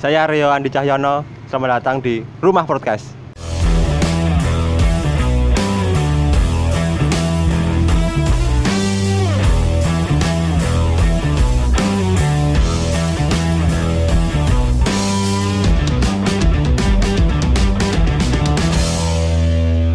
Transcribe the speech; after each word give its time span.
Saya 0.00 0.24
Rio 0.24 0.48
Andi 0.48 0.72
Cahyono. 0.72 1.28
Selamat 1.44 1.84
datang 1.84 2.00
di 2.00 2.24
Rumah 2.40 2.64
Podcast. 2.64 3.12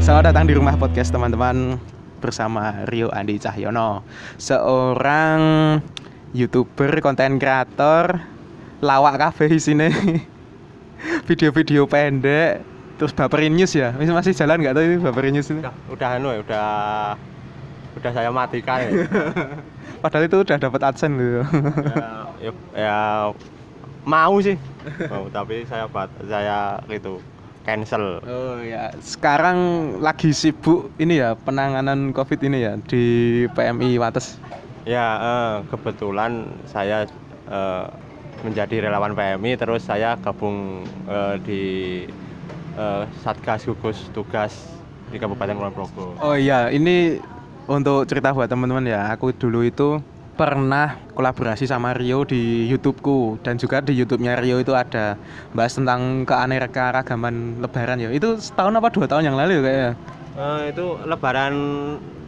Selamat 0.06 0.30
datang 0.30 0.46
di 0.46 0.54
rumah 0.54 0.78
podcast 0.78 1.10
teman-teman 1.10 1.82
bersama 2.22 2.86
Rio 2.86 3.10
Andi 3.10 3.42
Cahyono 3.42 4.06
Seorang 4.38 5.42
youtuber, 6.30 7.02
konten 7.02 7.42
kreator 7.42 8.35
Lawak 8.84 9.16
kafe 9.20 9.52
di 9.52 9.60
sini 9.62 9.88
Video-video 11.28 11.88
pendek 11.88 12.64
Terus 12.96 13.12
baperin 13.12 13.56
news 13.56 13.76
ya 13.76 13.92
Masih, 13.96 14.16
masih 14.16 14.34
jalan 14.36 14.60
nggak 14.64 14.74
tuh 14.76 14.84
ini 14.84 14.96
baperin 15.00 15.34
news 15.36 15.48
ini? 15.52 15.64
Udah, 15.64 15.76
udah 15.92 16.10
anu 16.16 16.28
ya, 16.32 16.40
udah 16.44 16.68
udah 17.96 18.12
saya 18.12 18.28
matikan 18.28 18.92
ya. 18.92 19.08
Padahal 20.04 20.28
itu 20.28 20.44
udah 20.44 20.60
dapat 20.60 20.84
adsense 20.84 21.16
gitu 21.16 21.42
ya, 21.96 22.12
ya, 22.44 22.52
ya 22.76 23.00
mau 24.06 24.38
sih. 24.40 24.56
Mau, 25.12 25.28
tapi 25.34 25.66
saya 25.66 25.90
bat, 25.90 26.08
saya 26.30 26.80
gitu 26.88 27.20
cancel. 27.66 28.22
Oh 28.22 28.62
ya, 28.62 28.94
sekarang 29.02 29.58
lagi 29.98 30.30
sibuk 30.30 30.94
ini 31.02 31.18
ya 31.18 31.34
penanganan 31.34 32.14
COVID 32.14 32.40
ini 32.46 32.58
ya 32.62 32.78
di 32.86 33.04
PMI 33.58 33.98
Wates. 33.98 34.38
Ya, 34.86 35.18
eh, 35.18 35.54
kebetulan 35.74 36.46
saya 36.70 37.10
eh, 37.50 37.86
menjadi 38.44 38.90
relawan 38.90 39.16
PMI 39.16 39.56
terus 39.56 39.86
saya 39.88 40.18
gabung 40.20 40.84
eh, 41.08 41.36
di 41.46 41.64
eh, 42.76 43.04
Satgas 43.24 43.64
Gugus 43.70 44.10
Tugas 44.12 44.76
di 45.10 45.18
Kabupaten 45.22 45.56
Kulon 45.56 45.74
Progo. 45.74 46.18
Oh 46.20 46.36
iya, 46.36 46.68
ini 46.74 47.22
untuk 47.70 48.06
cerita 48.10 48.34
buat 48.34 48.50
teman-teman 48.50 48.86
ya. 48.86 49.14
Aku 49.14 49.32
dulu 49.32 49.64
itu 49.66 50.02
pernah 50.36 51.00
kolaborasi 51.16 51.64
sama 51.64 51.96
Rio 51.96 52.28
di 52.28 52.68
YouTubeku 52.68 53.40
dan 53.40 53.56
juga 53.56 53.80
di 53.80 53.96
YouTube-nya 53.96 54.36
Rio 54.44 54.60
itu 54.60 54.76
ada 54.76 55.16
bahas 55.56 55.72
tentang 55.72 56.28
keanekaragaman 56.28 57.64
Lebaran 57.64 58.04
ya. 58.04 58.10
Itu 58.12 58.36
setahun 58.38 58.76
apa 58.76 58.92
dua 58.92 59.06
tahun 59.08 59.32
yang 59.32 59.38
lalu 59.40 59.52
ya 59.60 59.62
kayaknya. 59.64 59.92
Eh, 60.36 60.62
itu 60.76 60.86
Lebaran 61.08 61.56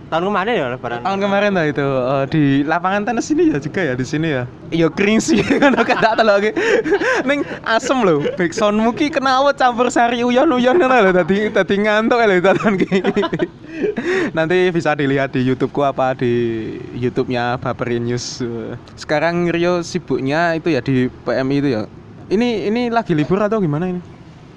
tahun 0.08 0.24
kemarin 0.32 0.54
ya 0.56 0.66
Lebaran. 0.72 1.00
Tahun 1.04 1.20
kemarin 1.20 1.52
lah 1.52 1.66
itu 1.68 1.84
eh, 1.84 2.26
di 2.32 2.44
lapangan 2.64 3.02
tenis 3.04 3.28
ini 3.32 3.52
ya 3.52 3.58
juga 3.60 3.82
ya 3.84 3.94
di 3.94 4.06
sini 4.08 4.28
ya. 4.32 4.44
Iya 4.72 4.88
kering 4.92 5.20
sih 5.20 5.40
kan 5.60 5.76
kata 5.76 6.24
lagi. 6.24 6.56
Ning 7.28 7.44
asem 7.68 8.00
loh. 8.04 8.24
Backsoundmu 8.40 8.96
ki 8.96 9.12
kenapa 9.12 9.52
campur 9.54 9.92
sari 9.92 10.24
uyon-uyon 10.24 10.80
ngono 10.80 10.96
lho 11.08 11.12
tadi 11.12 11.52
tadi 11.52 11.76
ngantuk 11.84 12.20
lho 12.24 12.40
tonton 12.40 12.74
ki. 12.80 13.00
Nanti 14.38 14.72
bisa 14.74 14.96
dilihat 14.98 15.36
di 15.36 15.46
YouTubeku 15.46 15.84
apa 15.86 16.18
di 16.18 16.32
YouTube-nya 16.98 17.62
Baperin 17.62 18.08
News. 18.08 18.42
Sekarang 18.96 19.48
Rio 19.52 19.84
sibuknya 19.84 20.56
itu 20.56 20.72
ya 20.74 20.82
di 20.82 21.12
PMI 21.24 21.56
itu 21.60 21.70
ya. 21.76 21.82
Ini 22.28 22.68
ini 22.68 22.82
lagi 22.92 23.16
libur 23.16 23.40
atau 23.40 23.60
gimana 23.64 23.88
ini? 23.88 24.02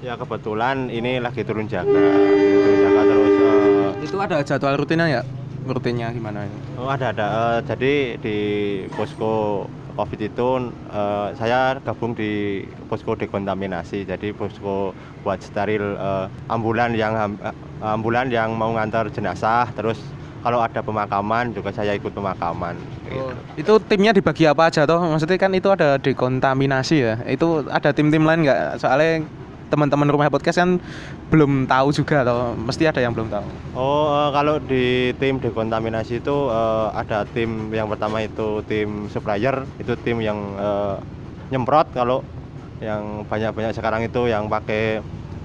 Ya 0.01 0.17
kebetulan 0.17 0.89
ini 0.89 1.21
lagi 1.21 1.45
turun 1.45 1.69
jaga, 1.69 1.93
turun 1.93 2.77
jaga 2.81 3.01
terus. 3.05 3.35
eh, 3.37 3.91
Itu 4.09 4.17
ada 4.17 4.41
jadwal 4.41 4.81
rutinnya 4.81 5.07
ya? 5.07 5.23
Rutinnya 5.71 6.11
gimana 6.11 6.45
ini? 6.45 6.59
Oh 6.75 6.91
ada 6.91 7.15
ada. 7.15 7.27
Eh, 7.31 7.59
jadi 7.71 7.95
di 8.19 8.39
posko 8.91 9.67
COVID 9.95 10.21
itu 10.23 10.49
eh, 10.91 11.29
saya 11.39 11.79
gabung 11.79 12.19
di 12.19 12.65
posko 12.91 13.15
dekontaminasi. 13.15 14.03
Jadi 14.03 14.35
posko 14.35 14.91
buat 15.23 15.39
steril 15.39 15.95
eh, 15.95 16.27
ambulan 16.51 16.91
yang 16.99 17.15
eh, 17.39 17.55
ambulan 17.83 18.27
yang 18.35 18.59
mau 18.59 18.75
ngantar 18.75 19.15
jenazah. 19.15 19.71
Terus 19.79 20.03
kalau 20.41 20.65
ada 20.65 20.81
pemakaman 20.81 21.53
juga 21.53 21.71
saya 21.71 21.93
ikut 21.93 22.17
pemakaman. 22.17 22.75
gitu. 23.05 23.31
Itu 23.61 23.73
timnya 23.85 24.17
dibagi 24.17 24.49
apa 24.49 24.73
aja 24.73 24.89
toh? 24.89 24.97
Maksudnya 24.97 25.37
kan 25.37 25.53
itu 25.53 25.69
ada 25.69 26.01
dekontaminasi 26.01 26.97
ya. 26.97 27.15
Itu 27.29 27.69
ada 27.69 27.93
tim-tim 27.93 28.25
lain 28.25 28.49
nggak? 28.49 28.81
Soalnya 28.81 29.29
teman-teman 29.71 30.11
rumah 30.11 30.27
podcast 30.27 30.59
kan 30.59 30.83
belum 31.31 31.71
tahu 31.71 31.95
juga 31.95 32.27
toh. 32.27 32.59
Mesti 32.59 32.91
ada 32.91 33.01
yang 33.01 33.15
belum 33.15 33.31
tahu. 33.31 33.47
Oh, 33.79 34.11
eh, 34.11 34.29
kalau 34.35 34.59
di 34.59 35.15
tim 35.23 35.39
dekontaminasi 35.39 36.21
itu 36.21 36.37
eh, 36.51 36.89
ada 36.93 37.23
tim 37.31 37.71
yang 37.71 37.87
pertama 37.87 38.21
itu 38.21 38.67
tim 38.67 39.07
supplier, 39.09 39.63
itu 39.79 39.95
tim 40.03 40.19
yang 40.19 40.39
eh, 40.59 40.97
nyemprot 41.55 41.95
kalau 41.95 42.27
yang 42.83 43.29
banyak-banyak 43.29 43.77
sekarang 43.77 44.03
itu 44.09 44.27
yang 44.27 44.51
pakai 44.51 44.99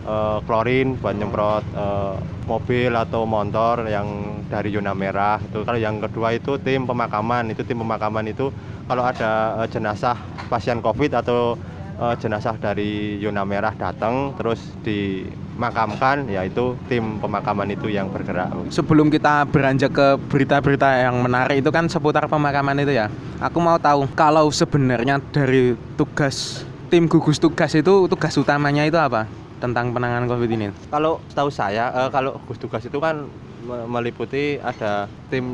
eh, 0.06 0.38
klorin 0.50 0.98
buat 0.98 1.14
nyemprot 1.14 1.64
eh, 1.78 2.16
mobil 2.50 2.94
atau 2.94 3.26
motor 3.26 3.86
yang 3.90 4.42
dari 4.50 4.70
zona 4.74 4.94
merah 4.94 5.42
itu. 5.42 5.62
Kalau 5.66 5.80
yang 5.82 6.02
kedua 6.02 6.34
itu 6.34 6.58
tim 6.62 6.86
pemakaman, 6.86 7.50
itu 7.54 7.62
tim 7.66 7.82
pemakaman 7.82 8.26
itu 8.30 8.50
kalau 8.90 9.04
ada 9.06 9.62
eh, 9.62 9.68
jenazah 9.70 10.18
pasien 10.50 10.82
COVID 10.82 11.12
atau 11.22 11.58
eh, 11.96 12.16
jenazah 12.20 12.56
dari 12.60 13.20
zona 13.24 13.44
merah 13.48 13.74
datang 13.76 14.36
terus 14.36 14.60
dimakamkan 14.84 16.28
yaitu 16.28 16.76
tim 16.92 17.18
pemakaman 17.20 17.72
itu 17.72 17.88
yang 17.92 18.12
bergerak. 18.12 18.52
Sebelum 18.70 19.08
kita 19.08 19.48
beranjak 19.48 19.92
ke 19.92 20.08
berita-berita 20.32 21.10
yang 21.10 21.20
menarik 21.24 21.64
itu 21.64 21.70
kan 21.72 21.88
seputar 21.88 22.28
pemakaman 22.28 22.80
itu 22.84 22.96
ya. 22.96 23.08
Aku 23.40 23.60
mau 23.60 23.80
tahu 23.80 24.08
kalau 24.16 24.48
sebenarnya 24.52 25.20
dari 25.32 25.76
tugas 26.00 26.64
tim 26.92 27.10
gugus 27.10 27.42
tugas 27.42 27.74
itu 27.74 28.06
tugas 28.06 28.34
utamanya 28.38 28.86
itu 28.86 28.96
apa 28.96 29.26
tentang 29.58 29.90
penanganan 29.96 30.30
COVID 30.30 30.50
ini? 30.52 30.68
Kalau 30.92 31.24
tahu 31.34 31.50
saya 31.50 31.90
eh, 31.92 32.10
kalau 32.12 32.38
gugus 32.46 32.60
tugas 32.60 32.84
itu 32.86 33.00
kan 33.00 33.26
me- 33.66 33.88
meliputi 33.90 34.60
ada 34.62 35.10
tim 35.32 35.46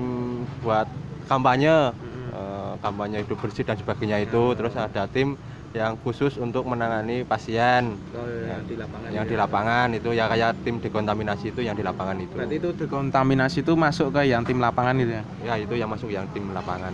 buat 0.65 0.89
kampanye 1.29 1.95
eh, 2.35 2.73
kampanye 2.83 3.23
hidup 3.23 3.39
bersih 3.39 3.63
dan 3.63 3.77
sebagainya 3.79 4.25
itu 4.25 4.57
terus 4.57 4.75
ada 4.75 5.07
tim 5.07 5.39
yang 5.71 5.95
khusus 6.03 6.35
untuk 6.35 6.67
menangani 6.67 7.23
pasien 7.23 7.95
ya, 8.11 8.59
di 8.67 8.75
lapangan. 8.75 9.07
yang 9.09 9.23
di 9.23 9.35
lapangan 9.39 9.87
itu 9.95 10.09
ya 10.11 10.27
kayak 10.27 10.59
tim 10.67 10.83
dekontaminasi 10.83 11.55
itu 11.55 11.63
yang 11.63 11.75
di 11.75 11.83
lapangan 11.83 12.19
itu 12.19 12.35
Berarti 12.35 12.55
itu 12.59 12.69
dekontaminasi 12.75 13.57
itu 13.63 13.73
masuk 13.79 14.11
ke 14.11 14.27
yang 14.27 14.43
tim 14.43 14.59
lapangan 14.59 14.99
itu 14.99 15.15
ya? 15.15 15.23
ya 15.47 15.53
itu 15.55 15.73
yang 15.79 15.87
masuk 15.87 16.11
yang 16.11 16.27
tim 16.35 16.51
lapangan 16.51 16.91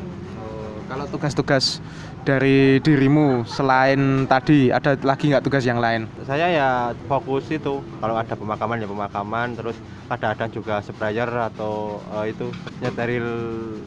Kalau 0.87 1.03
tugas-tugas 1.11 1.83
dari 2.23 2.79
dirimu 2.79 3.43
selain 3.43 4.23
tadi 4.23 4.71
ada 4.71 4.95
lagi 5.03 5.27
nggak 5.27 5.43
tugas 5.43 5.67
yang 5.67 5.83
lain? 5.83 6.07
saya 6.23 6.47
ya 6.47 6.69
fokus 7.11 7.43
itu 7.51 7.83
kalau 7.99 8.15
ada 8.15 8.31
pemakaman 8.31 8.79
ya 8.79 8.87
pemakaman 8.87 9.51
terus 9.51 9.75
kadang-kadang 10.07 10.49
juga 10.55 10.79
sprayer 10.79 11.27
atau 11.27 11.99
eh, 12.23 12.31
itu 12.31 12.47
nyeteril 12.79 13.27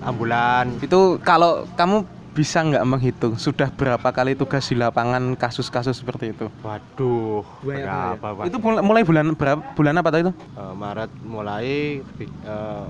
ambulan 0.05 0.77
Itu 0.85 1.17
kalau 1.25 1.65
kamu 1.73 2.05
bisa 2.31 2.63
nggak 2.63 2.87
menghitung 2.87 3.35
sudah 3.35 3.69
berapa 3.75 4.09
kali 4.15 4.39
tugas 4.39 4.63
di 4.71 4.79
lapangan 4.79 5.35
kasus-kasus 5.35 5.99
seperti 5.99 6.31
itu? 6.31 6.47
waduh 6.63 7.43
berapa 7.61 8.23
Pak? 8.23 8.45
Itu 8.47 8.59
mulai, 8.63 8.83
mulai 8.83 9.03
bulan 9.03 9.27
berapa 9.35 9.61
bulan 9.75 9.95
apa 9.99 10.09
tadi 10.15 10.23
itu? 10.31 10.33
Eh, 10.33 10.75
Maret 10.79 11.11
mulai 11.27 11.99
eh, 12.01 12.87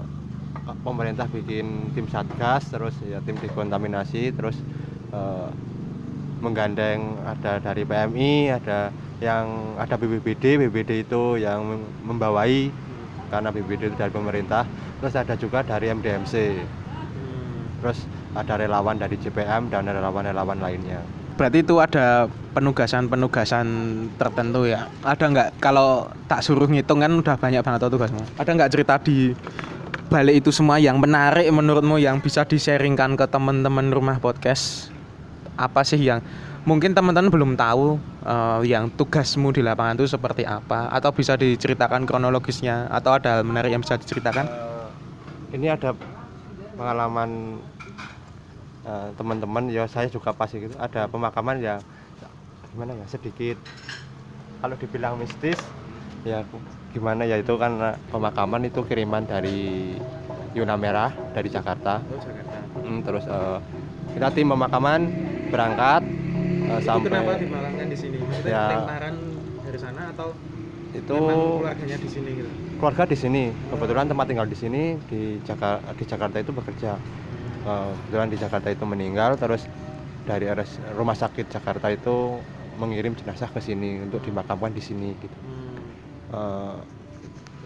pemerintah 0.85 1.25
bikin 1.27 1.91
tim 1.97 2.07
satgas 2.07 2.69
terus 2.69 2.93
ya 3.01 3.19
tim 3.25 3.41
dekontaminasi 3.41 4.37
terus 4.37 4.61
eh, 5.11 5.49
menggandeng 6.41 7.21
ada 7.25 7.61
dari 7.61 7.85
PMI 7.85 8.33
ada 8.55 8.93
yang 9.21 9.77
ada 9.77 9.97
BPBD 9.97 10.57
BPBD 10.57 11.05
itu 11.05 11.37
yang 11.37 11.61
mem- 11.65 11.89
membawai 12.09 12.73
karena 13.29 13.49
BPBD 13.53 13.93
itu 13.93 13.97
dari 13.97 14.13
pemerintah 14.13 14.65
terus 15.01 15.13
ada 15.17 15.37
juga 15.37 15.61
dari 15.61 15.93
MDMC 15.93 16.33
terus 17.81 18.05
ada 18.35 18.55
relawan 18.55 18.97
dari 18.99 19.19
JPM 19.19 19.71
dan 19.71 19.91
relawan-relawan 19.91 20.59
lainnya 20.63 21.03
Berarti 21.41 21.65
itu 21.65 21.81
ada 21.81 22.29
penugasan-penugasan 22.53 23.67
tertentu 24.21 24.69
ya. 24.69 24.93
Ada 25.01 25.25
nggak 25.25 25.49
kalau 25.57 26.13
tak 26.29 26.45
suruh 26.45 26.69
ngitung 26.69 27.01
kan 27.01 27.09
udah 27.17 27.41
banyak 27.41 27.65
banget 27.65 27.89
tugasmu. 27.89 28.21
Ada 28.37 28.51
nggak 28.53 28.73
cerita 28.77 29.01
di 29.01 29.33
balik 30.13 30.45
itu 30.45 30.53
semua 30.53 30.77
yang 30.77 31.01
menarik 31.01 31.49
menurutmu 31.49 31.97
yang 31.97 32.21
bisa 32.21 32.45
di-sharingkan 32.45 33.17
ke 33.17 33.25
teman-teman 33.25 33.89
rumah 33.89 34.21
podcast? 34.21 34.93
Apa 35.57 35.81
sih 35.81 35.97
yang 35.97 36.21
mungkin 36.69 36.93
teman-teman 36.93 37.33
belum 37.33 37.57
tahu 37.57 37.97
eh, 38.29 38.61
yang 38.69 38.93
tugasmu 38.93 39.49
di 39.57 39.65
lapangan 39.65 39.97
itu 39.97 40.13
seperti 40.13 40.45
apa 40.45 40.93
atau 40.93 41.09
bisa 41.09 41.41
diceritakan 41.41 42.05
kronologisnya 42.05 42.93
atau 42.93 43.17
ada 43.17 43.41
hal 43.41 43.49
menarik 43.49 43.73
yang 43.73 43.81
bisa 43.81 43.97
diceritakan? 43.97 44.45
Eh, 44.45 45.57
ini 45.57 45.73
ada 45.73 45.97
pengalaman 46.77 47.57
teman-teman 49.15 49.69
ya 49.69 49.85
saya 49.87 50.07
juga 50.07 50.31
pasti 50.33 50.63
gitu 50.63 50.75
ada 50.79 51.07
pemakaman 51.07 51.59
yang 51.59 51.81
gimana 52.71 52.95
ya 52.95 53.07
sedikit 53.11 53.57
kalau 54.63 54.77
dibilang 54.79 55.19
mistis 55.19 55.59
ya 56.23 56.45
gimana 56.93 57.25
ya 57.27 57.41
itu 57.41 57.55
kan 57.57 57.97
pemakaman 58.11 58.67
itu 58.67 58.85
kiriman 58.85 59.25
dari 59.25 59.97
Yuna 60.55 60.75
Merah 60.77 61.11
dari 61.35 61.49
Jakarta 61.49 62.03
Oh, 62.03 62.19
Jakarta. 62.19 62.57
Mm, 62.83 63.01
terus 63.07 63.25
eh, 63.27 63.59
kita 64.15 64.29
tim 64.35 64.47
pemakaman 64.51 65.01
berangkat 65.51 66.03
eh, 66.67 66.79
Itu 66.79 66.87
sampai 66.87 67.09
kenapa 67.11 67.33
dimakamkan 67.39 67.87
di 67.91 67.97
sini? 67.99 68.17
Maksudnya 68.19 68.51
Ya. 68.51 68.65
dari 69.67 69.79
sana 69.79 70.03
atau 70.11 70.35
itu 70.91 71.15
keluarganya 71.15 71.97
di 72.03 72.09
sini 72.11 72.31
gitu? 72.43 72.51
keluarga 72.83 73.05
di 73.07 73.15
sini 73.15 73.43
kebetulan 73.71 74.11
tempat 74.11 74.27
tinggal 74.27 74.49
di 74.51 74.59
sini 74.59 74.83
di 75.07 75.39
Jakarta 75.47 75.95
di 75.95 76.05
Jakarta 76.09 76.37
itu 76.43 76.51
bekerja 76.51 76.99
Eh, 77.61 77.91
kebetulan 77.93 78.29
di 78.33 78.39
Jakarta 78.41 78.69
itu 78.73 78.85
meninggal 78.89 79.37
terus 79.37 79.69
dari 80.25 80.49
RS 80.49 80.81
rumah 80.97 81.13
sakit 81.13 81.45
Jakarta 81.53 81.93
itu 81.93 82.41
mengirim 82.81 83.13
jenazah 83.13 83.53
ke 83.53 83.61
sini 83.61 84.01
untuk 84.01 84.25
dimakamkan 84.25 84.73
di 84.73 84.81
sini 84.81 85.13
gitu 85.21 85.37
Hmm. 85.45 85.77
Eh, 86.33 86.79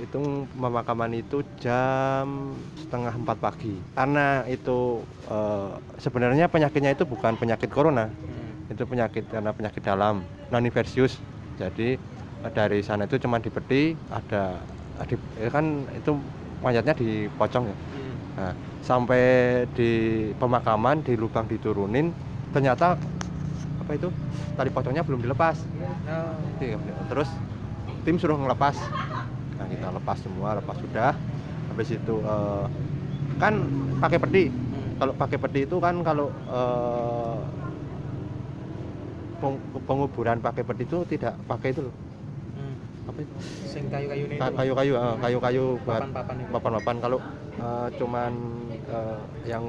itu 0.02 0.18
pemakaman 0.50 1.14
itu 1.14 1.46
jam 1.62 2.26
setengah 2.74 3.14
empat 3.14 3.38
pagi 3.38 3.78
karena 3.94 4.42
itu 4.50 5.06
eh, 5.30 5.70
sebenarnya 6.02 6.50
penyakitnya 6.50 6.90
itu 6.98 7.06
bukan 7.06 7.38
penyakit 7.38 7.70
corona 7.70 8.10
Hmm. 8.26 8.74
itu 8.74 8.82
penyakit 8.90 9.30
karena 9.30 9.54
penyakit 9.54 9.82
dalam 9.86 10.26
non 10.50 10.66
infeksius 10.66 11.22
jadi 11.54 12.02
eh, 12.42 12.50
dari 12.50 12.82
sana 12.82 13.06
itu 13.06 13.22
cuma 13.22 13.38
dipeti 13.38 13.94
ada 14.10 14.66
di, 15.06 15.14
kan 15.54 15.86
itu 15.94 16.10
mayatnya 16.58 16.98
dipocong 16.98 17.70
ya 17.70 17.76
Hmm. 17.78 18.03
Nah, 18.34 18.52
sampai 18.84 19.22
di 19.72 19.90
pemakaman 20.36 21.00
di 21.02 21.14
lubang 21.16 21.46
diturunin 21.48 22.10
ternyata 22.52 22.98
apa 23.80 23.90
itu? 23.94 24.08
Tali 24.54 24.70
pocongnya 24.70 25.02
belum 25.02 25.20
dilepas. 25.24 25.66
Oh. 26.06 26.62
Iya, 26.62 26.78
terus 27.10 27.26
tim 28.06 28.16
suruh 28.20 28.38
ngelepas. 28.38 28.78
Nah 29.58 29.66
kita 29.66 29.88
lepas 29.90 30.18
semua 30.22 30.58
lepas 30.58 30.76
sudah. 30.78 31.12
Habis 31.70 31.98
itu 31.98 32.14
eh, 32.22 32.64
kan 33.42 33.58
pakai 33.98 34.18
peti 34.22 34.44
kalau 34.94 35.12
pakai 35.18 35.38
peti 35.42 35.60
itu 35.66 35.76
kan 35.82 35.94
kalau 36.06 36.30
eh, 36.30 37.38
peng- 39.42 39.62
penguburan 39.84 40.38
pakai 40.38 40.62
peti 40.62 40.86
itu 40.86 41.02
tidak 41.10 41.34
pakai 41.50 41.74
itu 41.74 41.90
loh. 41.90 41.94
Apa 43.04 43.18
itu 43.20 43.34
Sing 43.64 43.84
kayu-kayu 43.86 44.24
ini. 44.26 44.36
Ka- 44.38 44.54
kayu-kayu 44.54 44.92
eh, 44.96 45.16
kayu-kayu 45.20 45.64
buat 45.84 46.00
papan-papan 46.50 46.96
kalau 46.98 47.18
eh, 47.54 47.88
cuman 47.94 48.32
eh, 48.86 49.20
yang 49.44 49.64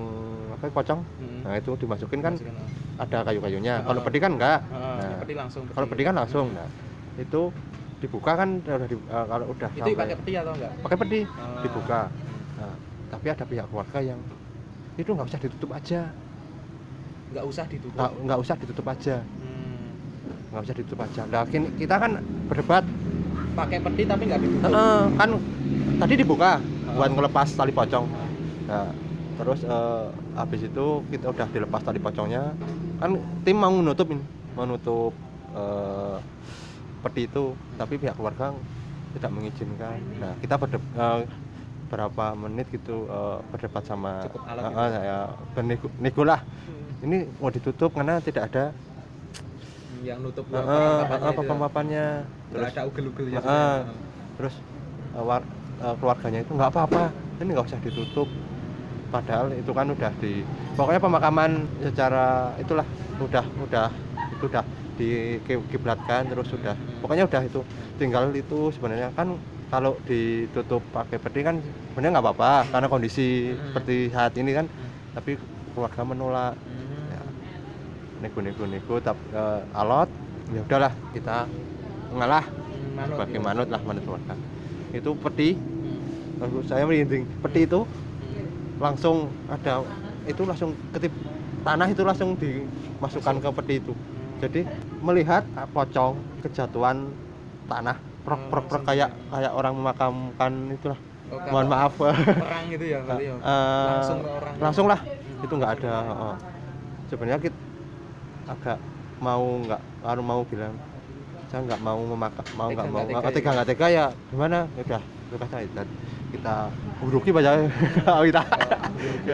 apa 0.55 0.71
pocong 0.71 1.01
Hmm. 1.19 1.41
nah 1.43 1.53
itu 1.53 1.71
dimasukin 1.75 2.19
kan 2.19 2.33
Masukin, 2.33 2.55
oh. 2.55 3.03
ada 3.03 3.17
kayu-kayunya 3.21 3.73
Oh. 3.83 3.85
kalau 3.85 4.01
peti 4.01 4.17
kan 4.17 4.31
enggak 4.33 4.59
Oh, 4.65 4.95
Nah, 4.95 5.19
peti 5.19 5.33
langsung. 5.35 5.63
kalau 5.67 5.87
peti 5.87 6.03
kan 6.03 6.15
langsung 6.15 6.47
nah 6.55 6.67
itu 7.15 7.41
dibuka 7.95 8.31
kan 8.35 8.49
udah 8.61 8.87
di- 8.87 8.97
eh, 9.05 9.25
kalau 9.25 9.45
udah 9.49 9.69
Itu 9.71 9.79
sampai 9.81 9.95
pakai 9.97 10.15
peti 10.15 10.31
atau 10.33 10.51
enggak? 10.55 10.71
pakai 10.81 10.97
peti 10.97 11.19
Oh. 11.27 11.61
dibuka 11.61 12.01
nah, 12.55 12.73
tapi 13.11 13.27
ada 13.29 13.43
pihak 13.43 13.65
keluarga 13.67 13.99
yang 13.99 14.19
itu 14.95 15.09
nggak 15.11 15.27
usah 15.27 15.39
ditutup 15.39 15.69
aja 15.69 16.01
Enggak 17.25 17.45
usah 17.45 17.65
ditutup. 17.67 17.97
nggak 17.99 18.11
nggak 18.23 18.39
usah 18.39 18.55
ditutup 18.55 18.85
aja 18.87 19.15
Hmm. 19.43 19.91
nggak 20.55 20.61
usah 20.63 20.75
ditutup 20.75 20.99
aja 21.03 21.21
nah 21.27 21.43
kita 21.51 21.95
kan 21.99 22.11
berdebat 22.47 22.83
Pakai 23.55 23.79
peti 23.79 24.03
tapi 24.03 24.27
enggak 24.27 24.41
ditutup. 24.43 24.67
"Heeh, 24.67 25.01
kan 25.15 25.29
tadi 25.95 26.13
dibuka 26.19 26.59
Oh. 26.85 26.99
buat 26.99 27.09
ngelepas 27.11 27.47
tali 27.55 27.71
pocong 27.71 28.05
nah 28.65 28.89
terus 29.37 29.61
eh, 29.61 30.07
habis 30.33 30.61
itu 30.65 30.85
kita 31.11 31.29
udah 31.29 31.47
dilepas 31.53 31.81
tali 31.85 31.99
pocongnya 32.01 32.57
kan 32.97 33.13
tim 33.45 33.57
mau 33.57 33.69
nutup 33.71 34.07
ini 34.11 34.23
mau 34.57 34.65
nutup 34.65 35.13
eh, 35.53 36.17
peti 37.03 37.29
itu 37.29 37.53
tapi 37.77 37.95
pihak 37.95 38.15
keluarga 38.17 38.51
tidak 39.13 39.31
mengizinkan 39.31 40.01
nah 40.17 40.33
kita 40.39 40.55
berdeb- 40.57 40.89
eh, 40.93 41.19
berapa 41.87 42.25
menit 42.33 42.67
gitu 42.73 43.05
eh, 43.05 43.37
berdebat 43.53 43.83
sama 43.85 44.25
Cukup 44.25 44.41
alat 44.49 44.63
gitu. 44.65 44.79
eh, 44.81 44.89
saya 44.91 45.17
bernego 45.53 45.87
nego 46.01 46.23
lah 46.25 46.41
ini 47.05 47.17
mau 47.37 47.51
ditutup 47.53 47.91
karena 47.93 48.17
tidak 48.19 48.49
ada 48.51 48.63
Hmm, 48.71 48.94
Yang 50.05 50.19
nutup 50.21 50.45
itu. 51.33 51.39
papan-papannya 51.41 52.05
Enggak 52.25 52.53
terus 52.53 52.69
ada 52.71 52.81
ugel-ugelnya. 52.85 53.39
Heeh. 53.41 53.75
terus 54.35 54.55
eh, 55.15 55.23
war- 55.23 55.49
eh, 55.81 55.95
keluarganya 55.97 56.39
itu 56.41 56.51
nggak 56.53 56.69
apa-apa 56.69 57.03
ini 57.41 57.49
nggak 57.51 57.67
usah 57.67 57.79
ditutup 57.81 58.29
padahal 59.09 59.47
itu 59.51 59.71
kan 59.71 59.87
udah 59.87 60.11
di 60.19 60.43
pokoknya 60.75 61.01
pemakaman 61.01 61.51
secara 61.79 62.51
itulah 62.59 62.83
udah 63.17 63.45
udah 63.63 63.87
itu 64.31 64.43
udah 64.45 64.63
dikiblatkan 64.95 66.21
terus 66.27 66.47
sudah 66.47 66.75
pokoknya 66.99 67.23
udah 67.25 67.41
itu 67.43 67.59
tinggal 67.95 68.31
itu 68.31 68.71
sebenarnya 68.75 69.11
kan 69.11 69.35
kalau 69.67 69.97
ditutup 70.03 70.83
pakai 70.91 71.17
peti 71.17 71.41
kan 71.41 71.59
sebenarnya 71.91 72.19
nggak 72.19 72.25
apa-apa 72.27 72.51
karena 72.69 72.87
kondisi 72.87 73.27
Hmm. 73.51 73.71
seperti 73.71 73.95
saat 74.11 74.33
ini 74.35 74.51
kan 74.51 74.65
Hmm. 74.67 74.91
tapi 75.15 75.31
keluarga 75.71 76.01
menolak 76.03 76.53
Hmm. 76.55 76.74
Nego-nego-nego 78.23 78.95
tapi 79.03 79.21
eh, 79.31 79.61
alot 79.75 80.09
ya 80.53 80.61
udahlah 80.63 80.93
kita 81.11 81.49
ngalah 82.15 82.45
Hmm, 82.45 82.95
manut 82.95 83.15
sebagai 83.17 83.37
gitu. 83.39 83.45
manut 83.47 83.67
lah 83.67 83.81
manut 83.83 84.03
keluarga 84.05 84.33
itu 84.93 85.09
peti 85.19 85.49
Hmm. 85.55 86.41
lalu 86.41 86.57
saya 86.67 86.83
merinding 86.87 87.23
peti 87.43 87.61
itu 87.67 87.79
Hmm. 87.83 88.47
langsung 88.79 89.17
ada 89.47 89.83
itu 90.25 90.41
langsung 90.43 90.71
ketip 90.93 91.11
tanah 91.63 91.87
itu 91.91 92.01
langsung 92.03 92.29
dimasukkan 92.37 93.35
ke 93.43 93.49
peti 93.61 93.75
itu 93.81 93.93
jadi 94.39 94.61
melihat 95.01 95.43
ah, 95.55 95.67
pocong 95.67 96.19
kejatuhan 96.43 96.97
tanah 97.65 97.97
prok 98.23 98.39
Oh, 98.39 98.49
prok 98.51 98.65
prok 98.69 98.81
langsung 98.83 98.85
kayak 98.89 99.09
kayak 99.31 99.51
orang 99.55 99.73
memakamkan 99.79 100.53
itulah 100.71 100.99
Oh, 101.25 101.41
mohon 101.49 101.65
maaf 101.65 101.97
Perang 101.97 102.69
gitu 102.69 102.85
ya 102.85 103.01
berarti 103.01 103.25
ya. 103.25 103.35
Eh, 103.49 103.85
Langsung 103.89 104.19
orang. 104.21 104.53
langsung 104.61 104.85
lah 104.85 104.99
Hmm. 105.01 105.43
itu 105.45 105.53
nggak 105.57 105.71
ada 105.81 105.93
oh. 106.13 106.35
sebenarnya 107.09 107.39
kita 107.41 107.57
agak 108.45 108.77
mau 109.21 109.45
nggak 109.63 109.81
baru 110.03 110.21
mau 110.21 110.41
bilang 110.45 110.75
saya 111.49 111.61
nggak 111.71 111.81
mau 111.81 111.99
memakan 112.03 112.45
mau 112.57 112.69
nggak 112.69 112.89
mau 112.89 113.05
nggak 113.05 113.33
tega 113.33 113.49
nggak 113.55 113.69
tega 113.69 113.87
ya 113.89 114.05
gimana? 114.33 114.59
Ya 114.75 114.81
udah 114.85 115.01
itu 115.25 115.35
kata 115.41 115.57
dan 115.73 115.87
kita 116.29 116.55
buruki 117.01 117.29
aja 117.33 117.51
kita. 118.27 118.43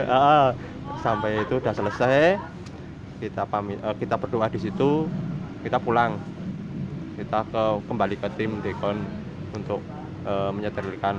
Sampai 1.03 1.41
itu 1.41 1.57
udah 1.57 1.73
selesai. 1.73 2.37
Kita 3.17 3.43
pamit 3.49 3.79
eh, 3.81 3.95
kita 3.97 4.15
berdoa 4.21 4.47
di 4.51 4.59
situ. 4.61 5.07
Kita 5.65 5.81
pulang. 5.81 6.19
Kita 7.17 7.45
ke 7.47 7.63
kembali 7.85 8.15
ke 8.17 8.27
tim 8.37 8.61
dekon 8.63 8.97
untuk 9.51 9.81
menyetelkan 10.53 11.17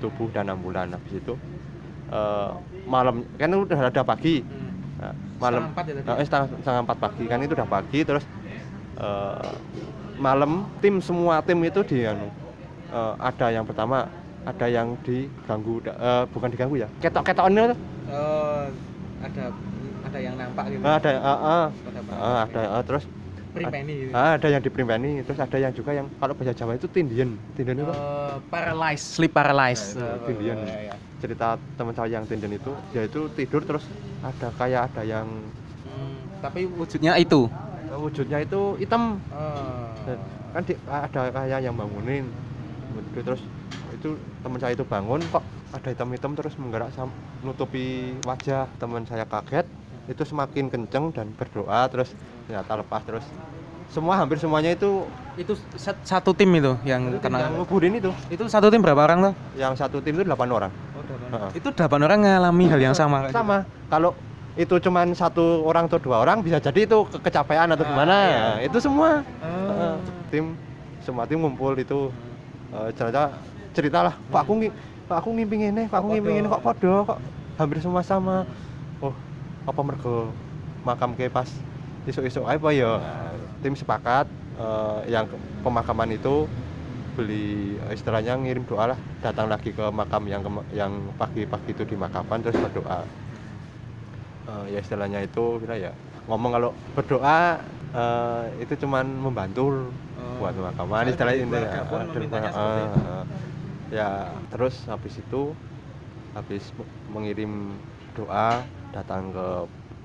tubuh 0.00 0.32
dan 0.32 0.48
ambulan. 0.48 0.92
Habis 0.96 1.20
itu 1.20 1.34
eh, 2.08 2.50
malam 2.88 3.26
kan 3.36 3.52
udah 3.52 3.78
ada 3.92 4.00
pagi 4.00 4.40
malam. 5.38 5.62
Setengah 5.62 5.72
empat 5.74 5.84
ya 5.86 5.94
tadi? 5.94 6.08
eh, 6.20 6.26
setengah, 6.26 6.46
setengah 6.62 6.80
empat 6.86 6.96
pagi. 6.98 7.22
Kan 7.30 7.38
itu 7.46 7.52
udah 7.54 7.68
pagi 7.68 7.98
terus 8.04 8.24
eh, 8.98 9.52
malam 10.18 10.66
tim 10.82 10.98
semua 10.98 11.38
tim 11.46 11.58
itu 11.62 11.80
di 11.86 12.02
anu, 12.04 12.28
eh, 12.90 13.12
ada 13.18 13.46
yang 13.54 13.64
pertama 13.64 14.10
ada 14.42 14.66
yang 14.66 14.98
diganggu 15.06 15.82
eh, 15.86 16.24
bukan 16.30 16.48
diganggu 16.50 16.76
ya? 16.82 16.88
Ketok 16.98 17.24
ketoknya 17.26 17.74
tuh 17.74 17.78
Oh, 18.08 18.64
ada 19.20 19.52
ada 20.08 20.18
yang 20.18 20.34
nampak 20.40 20.64
gitu. 20.72 20.80
Eh, 20.80 20.94
ada 20.96 21.10
eh, 21.12 21.18
Pada 21.20 22.00
eh, 22.00 22.36
ada 22.48 22.62
eh, 22.80 22.82
terus 22.88 23.04
primpeni 23.60 23.94
gitu. 23.98 24.12
ah, 24.14 24.30
ada 24.34 24.48
yang 24.48 24.62
diperimpeni 24.62 25.10
terus 25.22 25.38
ada 25.38 25.56
yang 25.56 25.72
juga 25.72 25.90
yang 25.92 26.06
kalau 26.14 26.32
bahasa 26.32 26.54
Jawa 26.54 26.72
itu 26.74 26.86
tindian 26.86 27.30
tindian 27.52 27.76
itu 27.76 27.86
Eh, 27.88 28.36
paralyzed, 28.48 29.06
sleep 29.12 29.32
paralyzed. 29.32 29.94
Nah, 29.94 30.14
itu 30.14 30.26
tindian. 30.28 30.56
iya, 30.60 30.78
iya. 30.84 30.94
cerita 31.18 31.46
teman 31.74 31.92
saya 31.92 32.14
yang 32.14 32.24
tindian 32.24 32.54
itu 32.54 32.70
dia 32.88 33.02
itu 33.02 33.26
tidur 33.34 33.62
terus 33.62 33.82
ada 34.22 34.48
kayak 34.54 34.86
ada 34.88 35.02
yang 35.02 35.26
Hmm, 35.82 36.14
tapi 36.38 36.68
wujudnya 36.68 37.18
itu. 37.18 37.50
wujudnya 37.90 38.38
itu 38.38 38.78
hitam. 38.78 39.18
Dan 40.06 40.18
kan 40.48 40.62
di- 40.62 40.80
ada 40.86 41.20
kayak 41.28 41.60
yang 41.60 41.74
bangunin 41.74 42.24
terus 43.12 43.42
itu 43.90 44.14
teman 44.40 44.58
saya 44.58 44.72
itu 44.72 44.84
bangun 44.84 45.18
kok 45.26 45.42
ada 45.70 45.88
hitam-hitam 45.90 46.32
terus 46.32 46.54
menggerak 46.54 46.88
sam- 46.92 47.12
nutupi 47.42 48.14
wajah 48.22 48.70
teman 48.78 49.02
saya 49.04 49.24
kaget 49.24 49.66
itu 50.08 50.22
semakin 50.24 50.66
kenceng 50.66 51.12
dan 51.12 51.28
berdoa 51.30 51.84
terus 51.86 52.08
ternyata 52.44 52.72
lepas 52.74 53.04
terus 53.04 53.24
semua 53.88 54.16
hampir 54.16 54.36
semuanya 54.36 54.72
itu 54.72 55.04
Itu 55.34 55.54
sat- 55.78 56.02
satu 56.02 56.32
tim 56.32 56.50
itu 56.50 56.74
yang 56.82 57.08
yang 57.08 57.22
kena. 57.22 57.46
nguburin 57.54 57.94
itu 57.94 58.10
Itu 58.26 58.44
satu 58.46 58.68
tim 58.68 58.80
berapa 58.80 58.98
orang 58.98 59.18
tuh? 59.22 59.34
yang 59.54 59.72
satu 59.72 60.00
tim 60.00 60.12
itu 60.12 60.24
8 60.24 60.48
orang 60.48 60.72
Heeh. 61.28 61.50
Itu 61.54 61.68
delapan 61.70 62.00
orang 62.02 62.18
ngalami 62.22 62.64
hal 62.66 62.80
yang 62.82 62.92
sama. 62.92 63.28
sama 63.28 63.62
kalau 63.86 64.12
itu 64.54 64.74
cuman 64.78 65.14
satu 65.14 65.62
orang 65.62 65.86
atau 65.86 65.96
dua 65.96 66.18
orang 66.18 66.42
bisa 66.42 66.58
jadi 66.58 66.82
itu 66.82 67.06
ke- 67.06 67.20
kecapean 67.22 67.70
atau 67.70 67.80
Ah, 67.80 67.88
gimana 67.88 68.14
iya. 68.18 68.34
Nah, 68.34 68.56
itu 68.60 68.78
semua 68.78 69.22
gitu? 69.22 69.46
Heeh. 69.46 69.94
tim 70.28 70.44
semua 70.98 71.24
tim 71.24 71.38
ngumpul 71.38 71.76
itu 71.76 72.10
Eh, 72.68 72.90
cerita 72.92 73.32
ceritalah 73.72 74.12
pak 74.28 74.44
aku 74.44 74.68
pak 75.08 75.16
aku 75.16 75.28
ngimpi 75.32 75.56
ini 75.62 75.88
pak 75.88 75.96
aku 75.96 76.04
Kok 76.04 76.12
ngimpi 76.12 76.30
ini 76.34 76.44
podo? 76.44 76.52
kok 76.52 76.62
podo 76.62 76.94
kok 77.06 77.18
hampir 77.56 77.78
semua 77.78 78.02
sama 78.02 78.44
oh 78.44 78.67
apa 79.70 79.80
mergo 79.88 80.32
makam 80.88 81.12
ke 81.18 81.28
pas? 81.28 81.48
Isuk-isuk 82.08 82.44
apa 82.48 82.68
ya? 82.72 82.92
Tim 83.62 83.74
sepakat 83.76 84.26
eh, 84.56 85.00
yang 85.14 85.26
pemakaman 85.64 86.10
itu 86.18 86.48
beli 87.16 87.76
istilahnya 87.90 88.38
ngirim 88.38 88.64
doa 88.70 88.94
lah 88.94 89.00
datang 89.24 89.46
lagi 89.52 89.70
ke 89.74 89.84
makam 89.90 90.22
yang 90.32 90.42
yang 90.72 90.92
pagi-pagi 91.18 91.74
itu 91.76 91.84
dimakamkan 91.84 92.40
terus 92.44 92.58
berdoa. 92.64 93.00
Eh, 94.48 94.64
ya 94.74 94.78
istilahnya 94.84 95.20
itu 95.26 95.60
kira 95.62 95.74
ya. 95.76 95.92
Ngomong 96.28 96.50
kalau 96.56 96.70
berdoa 96.96 97.38
eh, 97.92 98.44
itu 98.64 98.74
cuman 98.84 99.06
membantu 99.24 99.92
buat 100.38 100.52
pemakaman 100.54 101.04
istilah 101.12 101.34
eh, 101.34 102.04
seperti 102.08 102.30
itu. 102.38 102.48
eh, 102.56 103.24
ya 103.98 104.08
terus 104.52 104.74
habis 104.92 105.14
itu 105.22 105.56
habis 106.36 106.64
me- 106.78 106.90
mengirim 107.08 107.52
doa 108.16 108.64
datang 108.92 109.32
ke 109.32 109.46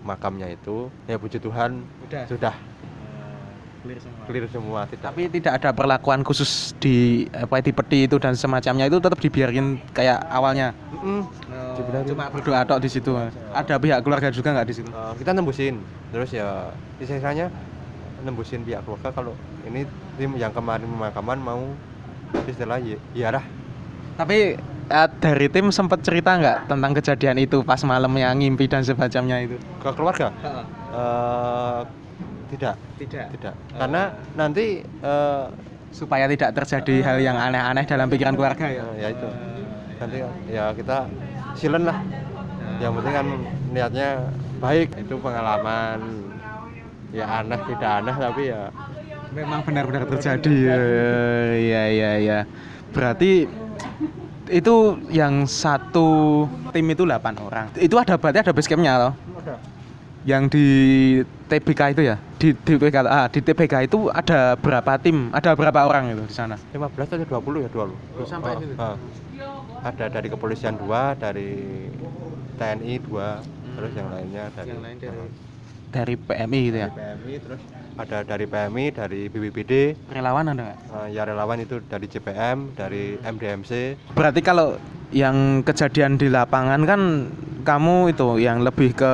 makamnya 0.04 0.52
itu 0.52 0.92
ya 1.08 1.16
puji 1.16 1.40
Tuhan 1.40 1.84
Udah. 2.08 2.24
sudah 2.28 2.56
clear 3.84 4.00
semua. 4.00 4.24
clear 4.28 4.46
semua 4.48 4.82
tidak 4.88 5.04
Tapi 5.12 5.22
tidak 5.28 5.54
ada 5.60 5.70
perlakuan 5.75 6.24
khusus 6.24 6.72
di 6.80 7.28
apa 7.36 7.60
di 7.60 7.72
peti 7.75 8.08
itu 8.08 8.16
dan 8.16 8.36
semacamnya 8.36 8.88
itu 8.88 8.98
tetap 9.04 9.20
dibiarin 9.20 9.75
kayak 9.92 10.24
awalnya. 10.32 10.72
Mm-mm. 10.96 11.28
Dibiarin. 11.75 12.08
Cuma 12.08 12.32
berdoa 12.32 12.63
tok 12.63 12.80
di 12.80 12.90
situ. 12.92 13.12
Ada 13.52 13.75
pihak 13.75 14.00
keluarga 14.08 14.32
juga 14.32 14.56
nggak 14.56 14.68
di 14.72 14.75
situ? 14.75 14.90
Eh, 14.90 15.13
kita 15.20 15.36
nembusin 15.36 15.84
terus 16.16 16.32
ya 16.32 16.72
istilahnya 17.04 17.52
nembusin 18.24 18.63
pihak 18.63 18.88
keluarga 18.88 19.12
kalau 19.12 19.36
ini 19.68 19.84
tim 20.16 20.32
yang 20.40 20.56
kemarin 20.56 20.88
pemakaman 20.88 21.40
mau 21.44 21.63
istilah 22.48 22.80
ya 22.80 22.98
iyalah 23.12 23.44
Tapi 24.16 24.56
eh, 24.93 25.07
dari 25.17 25.50
tim 25.50 25.67
sempat 25.69 26.00
cerita 26.01 26.38
nggak 26.38 26.69
tentang 26.69 26.91
kejadian 26.93 27.38
itu 27.38 27.62
pas 27.62 27.81
malamnya 27.83 28.29
ngimpi 28.31 28.69
dan 28.69 28.81
semacamnya 28.81 29.41
itu? 29.41 29.57
ke 29.81 29.89
keluarga 29.91 30.29
Eh, 30.93 31.79
tidak 32.50 32.75
Tidak. 32.95 33.25
tidak 33.33 33.53
karena 33.73 34.01
nanti 34.33 34.65
eh, 34.85 35.45
Supaya 35.89 36.25
tidak 36.25 36.53
terjadi 36.53 37.05
hal 37.05 37.17
yang 37.19 37.38
aneh-aneh 37.38 37.85
dalam 37.85 38.09
pikiran 38.09 38.33
keluarga 38.33 38.65
ya. 38.65 38.85
ya 38.97 39.07
itu 39.09 39.29
nanti 39.93 40.17
ya 40.50 40.73
kita 40.73 41.05
silent 41.53 41.85
lah 41.85 41.97
yang 42.81 42.97
penting 42.97 43.13
kan 43.13 43.27
niatnya 43.69 44.09
baik 44.57 44.89
itu 44.97 45.13
pengalaman 45.17 46.01
ya 47.13 47.45
aneh 47.45 47.62
tidak 47.69 47.91
aneh 48.01 48.15
tapi 48.17 48.50
ya 48.50 48.73
Memang 49.33 49.65
benar-benar 49.65 50.05
terjadi. 50.07 50.45
ya. 50.45 50.75
Iya 51.57 51.83
iya 51.89 52.12
iya. 52.17 52.39
Berarti 52.93 53.50
itu 54.47 54.75
yang 55.07 55.45
satu 55.45 56.43
tim 56.71 56.85
itu 56.89 57.03
8 57.03 57.39
orang. 57.39 57.65
Itu 57.75 57.95
ada 57.95 58.17
berarti 58.17 58.43
ada 58.43 58.51
base 58.51 58.67
campnya 58.67 58.93
loh. 59.00 59.13
Yang 60.23 60.43
di 60.55 60.65
TBK 61.47 61.81
itu 61.91 62.01
ya. 62.07 62.15
Di 62.39 62.55
TBK 62.55 62.95
ah 63.03 63.27
di 63.27 63.39
TBK 63.39 63.88
itu 63.88 64.07
ada 64.07 64.55
berapa 64.55 64.95
tim? 64.95 65.27
Ada 65.31 65.51
berapa 65.51 65.83
orang 65.83 66.15
itu 66.15 66.23
di 66.23 66.31
sana? 66.31 66.55
15 66.71 66.95
atau 67.12 67.39
20 67.43 67.67
ya 67.67 67.69
20 67.71 68.23
Sampai 68.23 68.55
Oh, 68.55 68.59
situ? 68.59 68.73
oh. 68.79 68.95
ada 69.83 70.05
dari 70.07 70.27
kepolisian 70.31 70.79
dua 70.79 71.12
dari 71.13 71.59
TNI 72.55 72.95
dua 73.03 73.43
terus 73.75 73.91
yang 73.91 74.07
lainnya 74.07 74.47
dari 74.55 74.71
Yang 74.71 74.79
lain 74.79 74.97
dari- 74.97 75.12
Oh, 75.12 75.27
Dari 75.93 76.17
PMI 76.17 76.59
gitu 76.67 76.77
ya. 76.79 76.89
dari 76.89 76.97
PMI 76.97 77.33
terus 77.39 77.62
ada 77.93 78.17
dari 78.25 78.45
PMI 78.45 78.85
dari 78.91 79.19
BPBD 79.29 79.73
Relawan 80.09 80.50
ada 80.50 80.62
nggak? 80.65 80.77
eh, 80.89 81.07
ya 81.13 81.21
relawan 81.23 81.62
itu 81.62 81.77
dari 81.85 82.09
CPM 82.09 82.73
dari 82.73 83.21
MDMC 83.21 83.71
Berarti 84.12 84.41
kalau 84.41 84.81
yang 85.13 85.62
kejadian 85.62 86.17
di 86.17 86.25
lapangan 86.25 86.81
kan 86.83 87.01
kamu 87.62 88.09
itu 88.09 88.41
yang 88.41 88.65
lebih 88.65 88.97
ke 88.97 89.13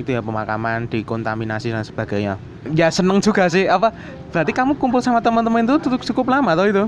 itu 0.00 0.16
ya 0.16 0.20
pemakaman, 0.24 0.88
dikontaminasi 0.88 1.70
dan 1.70 1.84
sebagainya. 1.84 2.34
Ya 2.76 2.92
seneng 2.92 3.24
juga 3.24 3.48
sih. 3.48 3.64
Apa 3.64 3.92
berarti 4.32 4.52
kamu 4.52 4.76
kumpul 4.76 5.00
sama 5.00 5.24
teman-teman 5.24 5.64
itu 5.64 5.80
cukup 5.88 6.00
cukup 6.04 6.26
lama 6.32 6.52
atau 6.52 6.68
itu? 6.68 6.84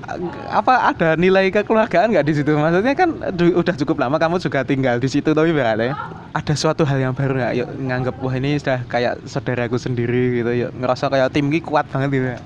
Apa 0.53 0.93
ada 0.93 1.17
nilai 1.17 1.49
kekeluargaan 1.49 2.13
nggak 2.13 2.27
di 2.29 2.35
situ? 2.37 2.53
Maksudnya 2.53 2.93
kan 2.93 3.09
udah 3.33 3.75
cukup 3.81 3.97
lama 4.01 4.17
kamu 4.21 4.37
juga 4.41 4.65
tinggal 4.65 5.01
di 5.01 5.09
situ 5.09 5.33
tapi 5.33 5.53
berarti 5.53 5.93
ada 6.33 6.55
suatu 6.57 6.85
hal 6.85 7.01
yang 7.01 7.15
baru 7.17 7.41
nggak? 7.41 7.53
Yuk 7.57 7.69
nganggep 7.89 8.15
wah 8.21 8.35
ini 8.37 8.61
sudah 8.61 8.85
kayak 8.89 9.25
saudaraku 9.25 9.81
sendiri 9.81 10.45
gitu. 10.45 10.53
Yuk 10.69 10.71
ngerasa 10.77 11.09
kayak 11.09 11.33
tim 11.33 11.49
ini 11.49 11.61
kuat 11.65 11.89
banget 11.89 12.09
gitu 12.13 12.27
ya? 12.37 12.39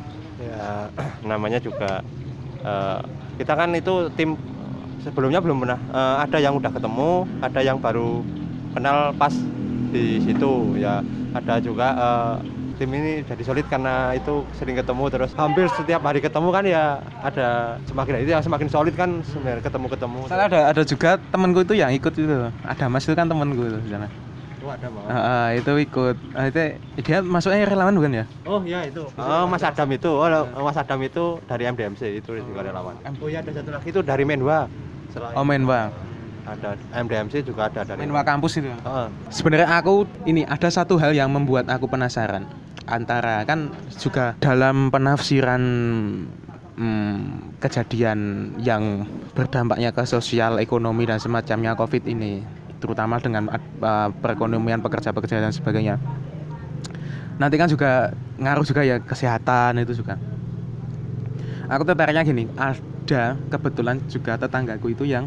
Ya 0.42 0.66
namanya 1.30 1.58
juga 1.58 2.02
eh, 2.62 3.00
kita 3.42 3.52
kan 3.58 3.74
itu 3.74 4.06
tim 4.14 4.38
sebelumnya 5.02 5.42
belum 5.42 5.62
pernah 5.62 5.78
eh, 5.78 6.16
ada 6.26 6.38
yang 6.38 6.54
udah 6.58 6.70
ketemu 6.70 7.10
ada 7.42 7.60
yang 7.62 7.78
baru 7.78 8.22
kenal 8.76 9.16
pas 9.16 9.32
di 9.90 10.20
situ. 10.22 10.76
Ya 10.78 11.00
ada 11.36 11.60
juga 11.60 11.86
eh, 11.92 12.34
tim 12.76 12.90
ini 12.92 13.24
jadi 13.24 13.42
solid 13.44 13.66
karena 13.68 14.12
itu 14.12 14.44
sering 14.56 14.76
ketemu 14.76 15.04
terus. 15.08 15.30
Hampir 15.34 15.66
setiap 15.72 16.04
hari 16.04 16.20
ketemu 16.20 16.48
kan 16.52 16.64
ya 16.64 17.00
ada 17.24 17.80
semakin 17.88 18.22
itu 18.22 18.30
yang 18.32 18.44
semakin 18.44 18.68
solid 18.68 18.94
kan 18.94 19.20
sebenarnya 19.24 19.64
ketemu 19.64 19.86
ketemu 19.92 20.18
Soalnya 20.28 20.46
ada 20.52 20.60
ada 20.74 20.82
juga 20.84 21.10
temanku 21.32 21.64
itu 21.64 21.74
yang 21.76 21.90
ikut 21.92 22.12
itu. 22.14 22.34
Ada 22.64 22.84
mas 22.86 23.04
itu 23.04 23.14
kan 23.16 23.26
temanku 23.26 23.62
itu 23.66 23.78
di 23.80 23.90
sana. 23.92 24.08
Oh, 24.66 24.74
ada 24.74 24.90
ah, 25.14 25.48
itu 25.54 25.78
ikut. 25.78 26.18
Ah, 26.34 26.50
itu 26.50 26.74
dia 27.06 27.22
masuknya 27.22 27.70
relawan 27.70 27.94
bukan 27.94 28.18
ya? 28.18 28.24
Oh 28.42 28.58
ya 28.66 28.82
itu. 28.82 29.06
Oh 29.14 29.46
Mas 29.46 29.62
Adam 29.62 29.86
itu. 29.94 30.10
Oh 30.10 30.64
Mas 30.66 30.74
Adam 30.74 30.98
itu 31.06 31.38
dari 31.46 31.70
MDMC 31.70 32.18
itu 32.18 32.34
juga 32.42 32.66
relawan. 32.66 32.98
Oh 33.22 33.30
ya 33.30 33.46
ada 33.46 33.54
satu 33.54 33.70
lagi. 33.70 33.86
Itu 33.94 34.02
dari 34.02 34.26
Menwa 34.26 34.66
Selain 35.14 35.32
oh 35.38 35.46
Menwa 35.46 35.88
ada 36.46 36.78
MDMC 36.94 37.42
juga 37.42 37.66
ada 37.66 37.82
dari 37.82 37.98
Menwa 38.06 38.22
kampus 38.22 38.62
itu 38.62 38.70
Heeh. 38.70 39.08
sebenarnya 39.34 39.68
aku 39.74 40.06
ini 40.24 40.46
ada 40.46 40.70
satu 40.70 40.94
hal 40.96 41.12
yang 41.12 41.28
membuat 41.28 41.66
aku 41.66 41.90
penasaran. 41.90 42.46
Antara 42.86 43.42
kan 43.42 43.74
juga 43.98 44.38
dalam 44.38 44.94
penafsiran 44.94 45.62
hmm, 46.78 47.58
kejadian 47.58 48.18
yang 48.62 49.02
berdampaknya 49.34 49.90
ke 49.90 50.06
sosial 50.06 50.62
ekonomi 50.62 51.02
dan 51.02 51.18
semacamnya 51.18 51.74
covid 51.74 52.06
ini 52.06 52.46
terutama 52.78 53.18
dengan 53.18 53.50
uh, 53.50 54.08
perekonomian 54.22 54.78
pekerja-pekerja 54.84 55.42
dan 55.42 55.50
sebagainya. 55.50 55.98
Nanti 57.42 57.58
kan 57.58 57.68
juga 57.68 58.14
ngaruh 58.38 58.64
juga 58.64 58.86
ya 58.86 59.02
kesehatan 59.02 59.82
itu 59.82 59.98
juga. 59.98 60.14
Aku 61.66 61.82
tertariknya 61.82 62.22
gini 62.22 62.46
ada 62.54 63.34
kebetulan 63.50 63.98
juga 64.06 64.38
tetanggaku 64.38 64.94
itu 64.94 65.02
yang 65.02 65.26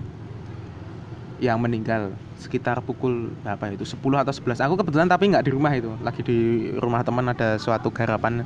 yang 1.39 1.59
meninggal 1.59 2.13
sekitar 2.39 2.79
pukul 2.83 3.33
berapa 3.43 3.73
itu? 3.75 3.83
10 3.83 3.99
atau 4.21 4.33
11 4.35 4.65
aku 4.67 4.73
kebetulan 4.79 5.07
tapi 5.07 5.31
nggak 5.31 5.45
di 5.47 5.51
rumah 5.51 5.71
itu. 5.75 5.91
Lagi 6.03 6.21
di 6.23 6.69
rumah 6.77 7.03
teman 7.03 7.31
ada 7.31 7.59
suatu 7.59 7.91
garapan. 7.91 8.43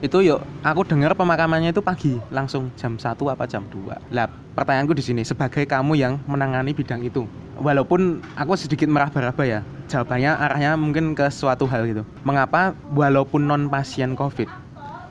Itu 0.00 0.24
yuk 0.24 0.40
aku 0.64 0.88
dengar 0.88 1.12
pemakamannya 1.12 1.76
itu 1.76 1.84
pagi. 1.84 2.16
Langsung 2.32 2.72
jam 2.76 2.96
1 2.96 3.16
apa 3.28 3.44
jam 3.44 3.64
2 3.68 4.12
lah 4.12 4.28
pertanyaanku 4.60 4.92
di 4.92 5.04
sini 5.04 5.22
sebagai 5.22 5.64
kamu 5.64 5.96
yang 5.96 6.18
menangani 6.26 6.74
bidang 6.74 7.00
itu 7.00 7.24
walaupun 7.60 8.20
aku 8.34 8.56
sedikit 8.58 8.88
meraba-raba 8.92 9.44
ya 9.46 9.60
jawabannya 9.86 10.32
arahnya 10.36 10.76
mungkin 10.76 11.16
ke 11.16 11.28
suatu 11.28 11.66
hal 11.68 11.86
gitu. 11.86 12.02
Mengapa 12.22 12.76
walaupun 12.92 13.46
non 13.46 13.68
pasien 13.68 14.14
covid 14.16 14.48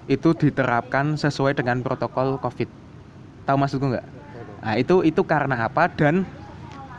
itu 0.10 0.34
diterapkan 0.34 1.18
sesuai 1.18 1.58
dengan 1.58 1.86
protokol 1.86 2.42
covid? 2.42 2.68
Tahu 3.46 3.56
maksudku 3.58 3.90
nggak 3.90 4.19
nah 4.60 4.76
itu 4.76 5.02
itu 5.08 5.22
karena 5.24 5.68
apa 5.68 5.88
dan 5.92 6.28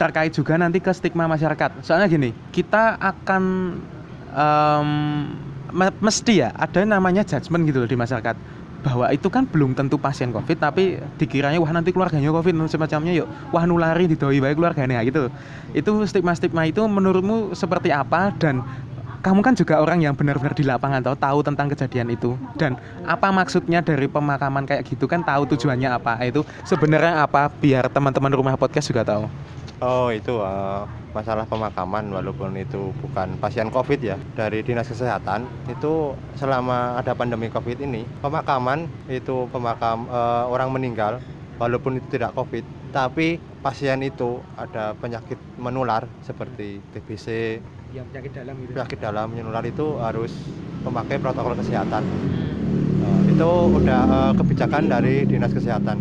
terkait 0.01 0.33
juga 0.33 0.57
nanti 0.57 0.81
ke 0.81 0.89
stigma 0.97 1.29
masyarakat. 1.29 1.85
Soalnya 1.85 2.09
gini 2.09 2.33
kita 2.57 2.97
akan 2.97 3.43
me- 5.71 6.01
mesti 6.01 6.41
ya 6.41 6.49
ada 6.57 6.81
namanya 6.89 7.21
judgement 7.21 7.69
gitu 7.69 7.85
loh 7.85 7.91
di 7.91 8.01
masyarakat. 8.01 8.37
Bahwa 8.81 9.13
itu 9.13 9.29
kan 9.29 9.45
belum 9.45 9.77
tentu 9.77 10.01
pasien 10.01 10.33
covid 10.33 10.57
tapi 10.57 10.97
dikiranya 11.21 11.61
wah 11.61 11.69
nanti 11.69 11.93
keluarganya 11.93 12.33
covid 12.33 12.57
semacamnya 12.65 13.13
yuk. 13.13 13.29
Wah 13.53 13.69
nulari 13.69 14.09
didoi 14.09 14.41
baik 14.41 14.57
keluarganya 14.57 15.05
gitu 15.05 15.29
itu 15.77 15.91
stigma 16.09 16.33
stigma 16.33 16.65
itu 16.65 16.81
menurutmu 16.83 17.53
seperti 17.53 17.93
apa 17.93 18.33
dan 18.41 18.65
kamu 19.21 19.41
kan 19.45 19.55
juga 19.55 19.81
orang 19.81 20.01
yang 20.01 20.17
benar-benar 20.17 20.57
di 20.57 20.65
lapangan 20.65 21.05
tahu 21.05 21.17
tahu 21.17 21.39
tentang 21.45 21.69
kejadian 21.69 22.09
itu. 22.13 22.35
Dan 22.57 22.81
apa 23.05 23.29
maksudnya 23.29 23.85
dari 23.85 24.09
pemakaman 24.09 24.65
kayak 24.65 24.89
gitu 24.89 25.05
kan 25.05 25.21
tahu 25.21 25.45
tujuannya 25.55 25.93
apa? 25.93 26.21
Itu 26.25 26.43
sebenarnya 26.65 27.25
apa? 27.25 27.53
Biar 27.53 27.93
teman-teman 27.93 28.33
rumah 28.33 28.57
podcast 28.57 28.89
juga 28.89 29.05
tahu. 29.05 29.29
Oh 29.81 30.13
itu 30.13 30.37
eh, 30.41 30.83
masalah 31.17 31.49
pemakaman 31.49 32.13
walaupun 32.13 32.53
itu 32.57 32.93
bukan 33.01 33.37
pasien 33.41 33.69
COVID 33.73 34.01
ya. 34.01 34.17
Dari 34.37 34.61
dinas 34.65 34.89
kesehatan 34.89 35.49
itu 35.69 36.17
selama 36.37 37.01
ada 37.01 37.17
pandemi 37.17 37.49
COVID 37.49 37.81
ini 37.81 38.05
pemakaman 38.21 38.89
itu 39.09 39.49
pemakam 39.49 40.09
eh, 40.09 40.45
orang 40.49 40.69
meninggal 40.73 41.21
walaupun 41.61 42.01
itu 42.01 42.17
tidak 42.17 42.33
COVID 42.33 42.65
tapi 42.91 43.37
pasien 43.61 44.01
itu 44.01 44.41
ada 44.57 44.97
penyakit 44.97 45.37
menular 45.61 46.09
seperti 46.25 46.81
TBC 46.97 47.61
yang 47.93 48.09
penyakit 48.09 48.33
dalam 48.33 48.55
gitu. 48.65 48.71
penyakit 48.73 48.99
dalam 48.99 49.29
menular 49.29 49.65
itu 49.69 49.87
harus 50.01 50.33
memakai 50.81 51.21
protokol 51.21 51.53
kesehatan. 51.61 52.03
Eh, 53.05 53.21
itu 53.37 53.51
udah 53.77 54.03
eh, 54.09 54.33
kebijakan 54.41 54.89
dari 54.89 55.29
dinas 55.29 55.53
kesehatan. 55.53 56.01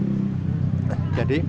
Jadi 1.20 1.44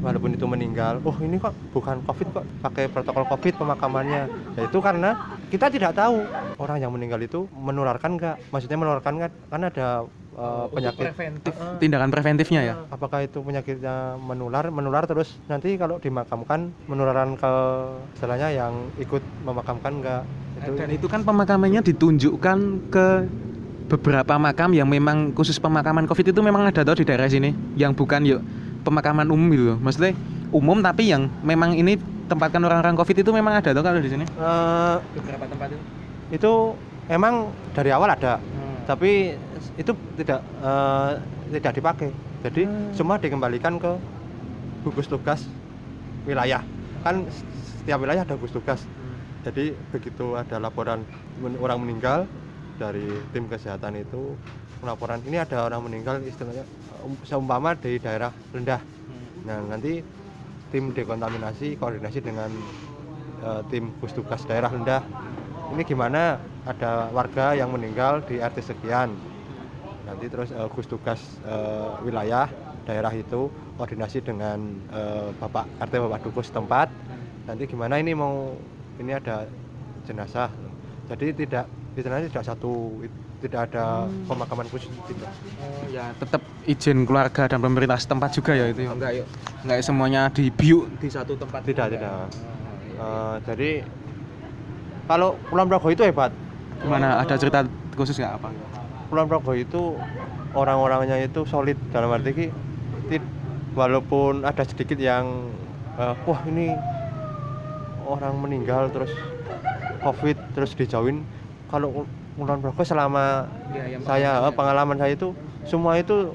walaupun 0.00 0.38
itu 0.38 0.46
meninggal 0.46 1.02
oh 1.02 1.16
ini 1.18 1.36
kok 1.42 1.50
bukan 1.74 1.98
covid 2.06 2.26
kok 2.30 2.44
pakai 2.64 2.88
protokol 2.88 3.28
covid 3.28 3.54
pemakamannya? 3.60 4.22
Ya 4.56 4.62
itu 4.64 4.78
karena 4.80 5.36
kita 5.52 5.68
tidak 5.68 5.92
tahu 5.98 6.24
orang 6.56 6.78
yang 6.80 6.94
meninggal 6.94 7.20
itu 7.20 7.44
menularkan 7.52 8.16
nggak? 8.16 8.36
Maksudnya 8.54 8.78
menularkan 8.80 9.14
kan 9.20 9.30
kan 9.52 9.60
ada 9.68 9.86
eh, 10.36 10.64
penyakit 10.70 11.04
tindakan 11.80 12.08
preventifnya 12.12 12.60
ya 12.62 12.74
apakah 12.92 13.24
itu 13.24 13.40
penyakitnya 13.40 14.20
menular 14.20 14.68
menular 14.68 15.08
terus 15.08 15.40
nanti 15.48 15.74
kalau 15.80 15.96
dimakamkan 15.96 16.70
menularan 16.86 17.34
ke 17.40 17.52
istilahnya 18.20 18.48
yang 18.52 18.72
ikut 19.00 19.24
memakamkan 19.42 19.92
enggak 20.00 20.22
itu 20.56 20.72
Dan 20.72 20.88
itu 20.88 21.06
kan 21.06 21.20
pemakamannya 21.20 21.84
ditunjukkan 21.84 22.88
ke 22.88 23.06
beberapa 23.86 24.34
makam 24.40 24.74
yang 24.74 24.88
memang 24.88 25.30
khusus 25.36 25.60
pemakaman 25.60 26.08
Covid 26.08 26.32
itu 26.34 26.40
memang 26.42 26.66
ada 26.66 26.82
tau 26.82 26.96
di 26.96 27.04
daerah 27.06 27.28
sini, 27.30 27.52
yang 27.78 27.94
bukan 27.94 28.24
yuk 28.26 28.40
pemakaman 28.82 29.28
umum 29.30 29.46
gitu. 29.52 29.64
loh. 29.74 29.78
Maksudnya 29.78 30.16
umum 30.50 30.80
tapi 30.82 31.12
yang 31.12 31.30
memang 31.44 31.76
ini 31.76 32.00
tempatkan 32.26 32.58
orang-orang 32.64 32.98
Covid 32.98 33.22
itu 33.22 33.30
memang 33.30 33.62
ada 33.62 33.70
tau 33.70 33.84
kalau 33.84 34.00
di 34.02 34.10
sini. 34.10 34.24
Eh, 34.26 34.96
Beberapa 35.20 35.44
tempat 35.46 35.68
itu. 35.70 35.84
itu 36.26 36.52
emang 37.06 37.54
dari 37.70 37.94
awal 37.94 38.10
ada 38.10 38.42
tapi 38.86 39.34
itu 39.76 39.92
tidak 40.16 40.40
eh, 40.62 41.12
tidak 41.58 41.72
dipakai. 41.74 42.10
Jadi 42.46 42.62
Hmm. 42.64 42.94
semua 42.94 43.18
dikembalikan 43.18 43.76
ke 43.76 43.92
gugus 44.86 45.10
tugas 45.10 45.50
wilayah. 46.24 46.62
Kan 47.02 47.26
setiap 47.82 47.98
wilayah 47.98 48.22
ada 48.22 48.38
gugus 48.38 48.54
tugas. 48.54 48.86
Jadi 49.42 49.74
begitu 49.90 50.34
ada 50.34 50.58
laporan 50.58 51.02
men- 51.38 51.58
orang 51.58 51.82
meninggal 51.82 52.26
dari 52.78 53.22
tim 53.30 53.46
kesehatan 53.46 53.98
itu 53.98 54.34
laporan 54.82 55.22
ini 55.22 55.38
ada 55.38 55.66
orang 55.66 55.86
meninggal 55.86 56.18
istilahnya 56.22 56.62
um, 57.02 57.14
seumpama 57.22 57.74
di 57.74 57.98
daerah 57.98 58.30
rendah. 58.50 58.82
Nah 59.46 59.58
nanti 59.66 60.02
tim 60.70 60.90
dekontaminasi 60.90 61.78
koordinasi 61.78 62.18
dengan 62.22 62.50
eh, 63.42 63.62
tim 63.70 63.90
gugus 63.98 64.14
tugas 64.14 64.42
daerah 64.44 64.70
rendah 64.70 65.02
ini 65.72 65.82
gimana 65.82 66.38
ada 66.64 67.10
warga 67.10 67.54
yang 67.54 67.70
meninggal 67.70 68.22
di 68.22 68.38
RT 68.38 68.62
sekian 68.62 69.14
nanti 70.06 70.30
terus 70.30 70.50
eh, 70.50 70.66
gugus 70.70 70.86
tugas 70.86 71.20
eh, 71.42 71.88
wilayah 72.02 72.46
daerah 72.86 73.10
itu 73.10 73.50
koordinasi 73.74 74.22
dengan 74.22 74.62
eh, 74.90 75.28
bapak 75.36 75.66
RT 75.82 75.94
bapak 76.06 76.20
dukus 76.22 76.46
setempat 76.48 76.88
nanti 77.46 77.66
gimana 77.66 77.98
ini 77.98 78.14
mau 78.14 78.54
ini 78.98 79.12
ada 79.12 79.46
jenazah 80.06 80.50
jadi 81.06 81.34
tidak 81.34 81.64
istilahnya 81.94 82.30
tidak 82.30 82.46
satu 82.46 83.02
tidak 83.36 83.68
ada 83.70 84.06
pemakaman 84.26 84.66
khusus 84.70 84.88
tidak 85.06 85.28
Oh 85.60 85.84
ya, 85.92 86.08
tetap 86.16 86.40
izin 86.64 87.04
keluarga 87.04 87.46
dan 87.46 87.60
pemerintah 87.60 88.00
setempat 88.00 88.32
juga 88.32 88.56
ya 88.56 88.72
itu. 88.72 88.88
ya? 88.88 88.90
Enggak 88.96 89.12
yuk. 89.12 89.26
Enggak 89.62 89.76
semuanya 89.84 90.22
dibiuk 90.32 90.88
di 90.98 91.08
satu 91.12 91.36
tempat. 91.36 91.60
Tidak, 91.62 91.84
Enggak. 91.84 92.00
tidak. 92.00 92.12
Oh, 92.16 92.24
iya. 92.24 92.96
Eh, 92.96 93.34
jadi 93.44 93.70
kalau 95.06 95.38
Kulon 95.46 95.66
Progo 95.66 95.88
itu 95.88 96.02
hebat 96.02 96.30
Gimana? 96.76 97.18
Ada 97.18 97.34
cerita 97.34 97.64
khusus 97.92 98.14
nggak 98.14 98.36
apa? 98.36 98.48
Kulon 99.08 99.26
Progo 99.26 99.52
itu 99.52 99.96
orang-orangnya 100.52 101.16
itu 101.18 101.44
solid 101.44 101.74
dalam 101.88 102.10
arti 102.10 102.30
ki, 102.32 102.46
walaupun 103.72 104.42
ada 104.42 104.60
sedikit 104.62 104.96
yang 104.96 105.48
eh, 105.96 106.14
wah 106.22 106.40
ini 106.44 106.72
orang 108.02 108.34
meninggal 108.36 108.88
terus 108.88 109.12
covid 110.00 110.36
terus 110.52 110.72
dijauhin 110.72 111.24
kalau 111.66 112.04
Kulon 112.36 112.60
Progo 112.60 112.82
selama 112.82 113.48
yang 113.72 114.02
saya 114.02 114.44
eh, 114.44 114.52
pengalaman 114.52 114.96
saya 114.96 115.12
itu 115.12 115.32
semua 115.64 115.96
itu 115.96 116.32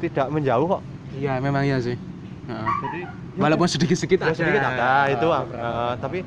tidak 0.00 0.28
menjauh 0.28 0.66
kok 0.68 0.82
Iya, 1.10 1.36
memang 1.36 1.66
iya 1.66 1.76
sih. 1.76 1.98
Heeh. 2.46 2.68
jadi 2.80 3.00
Walaupun 3.36 3.66
sedikit-sedikit 3.66 4.18
Ya, 4.20 4.26
ada. 4.26 4.34
sedikit 4.34 4.62
ada 4.62 4.90
itu 5.10 5.26
Ah, 5.28 5.42
eh, 5.44 5.92
tapi 5.98 6.18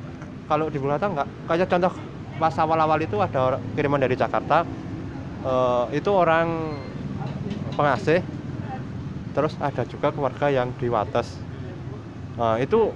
kalau 0.44 0.66
di 0.68 0.76
Bulata 0.76 1.06
enggak 1.06 1.28
kayak 1.46 1.68
contoh 1.68 1.92
pas 2.34 2.54
awal-awal 2.58 2.98
itu 2.98 3.16
ada 3.16 3.38
orang- 3.40 3.62
kiriman 3.72 3.98
dari 3.98 4.14
Jakarta 4.14 4.66
eh, 5.42 5.84
itu 5.94 6.10
orang 6.10 6.74
pengasih 7.72 8.20
terus 9.30 9.54
ada 9.58 9.82
juga 9.84 10.10
keluarga 10.10 10.46
yang 10.48 10.70
di 10.74 10.86
Wates 10.86 11.42
Nah, 12.34 12.58
itu 12.58 12.90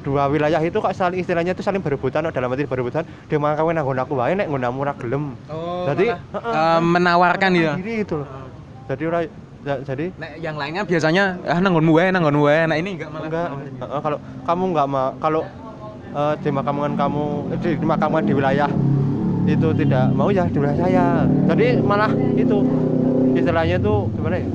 dua 0.00 0.30
wilayah 0.30 0.62
itu 0.62 0.78
kok 0.78 0.94
saling 0.94 1.18
istilahnya 1.18 1.52
itu 1.52 1.60
saling 1.60 1.82
berebutan 1.82 2.22
dalam 2.22 2.48
arti 2.48 2.62
berebutan 2.64 3.02
dia 3.26 3.34
mau 3.34 3.50
kawin 3.50 3.74
nggon 3.74 3.98
aku 3.98 4.14
wae 4.14 4.32
nek 4.32 4.46
nggon 4.46 4.70
murah 4.70 4.94
gelem 4.94 5.34
Oh, 5.50 5.82
Jadi, 5.90 6.06
heeh. 6.06 6.54
eh, 6.54 6.78
menawarkan 6.78 7.50
ya. 7.52 7.74
Diri 7.74 8.06
itu 8.06 8.22
loh. 8.22 8.28
jadi 8.86 9.02
ora 9.06 9.20
ja- 9.66 9.82
jadi 9.82 10.14
Nek 10.14 10.32
yang 10.38 10.54
lainnya 10.54 10.82
biasanya 10.86 11.42
ah 11.44 11.58
nanggonmu 11.58 11.92
wae, 11.92 12.14
nanggonmu 12.14 12.42
wae. 12.46 12.62
Nah 12.64 12.76
ini 12.78 12.94
enggak 12.94 13.10
malah. 13.10 13.26
enggak 13.26 13.48
Heeh, 13.82 14.00
kalau 14.00 14.18
kamu 14.46 14.64
enggak 14.70 14.86
mau 14.86 15.08
kalau 15.18 15.42
eh, 16.14 16.34
dimakamkan 16.42 16.92
kamu 16.94 17.24
eh, 17.54 17.58
di, 17.58 17.70
dimakamkan 17.78 18.22
di 18.26 18.32
wilayah 18.34 18.70
itu 19.48 19.68
tidak 19.74 20.12
mau 20.14 20.28
ya 20.30 20.44
di 20.46 20.58
wilayah 20.60 20.78
saya 20.78 21.06
jadi 21.50 21.80
malah 21.82 22.12
itu 22.36 22.56
istilahnya 23.34 23.76
itu 23.80 23.94
gimana 24.14 24.36
ya 24.38 24.48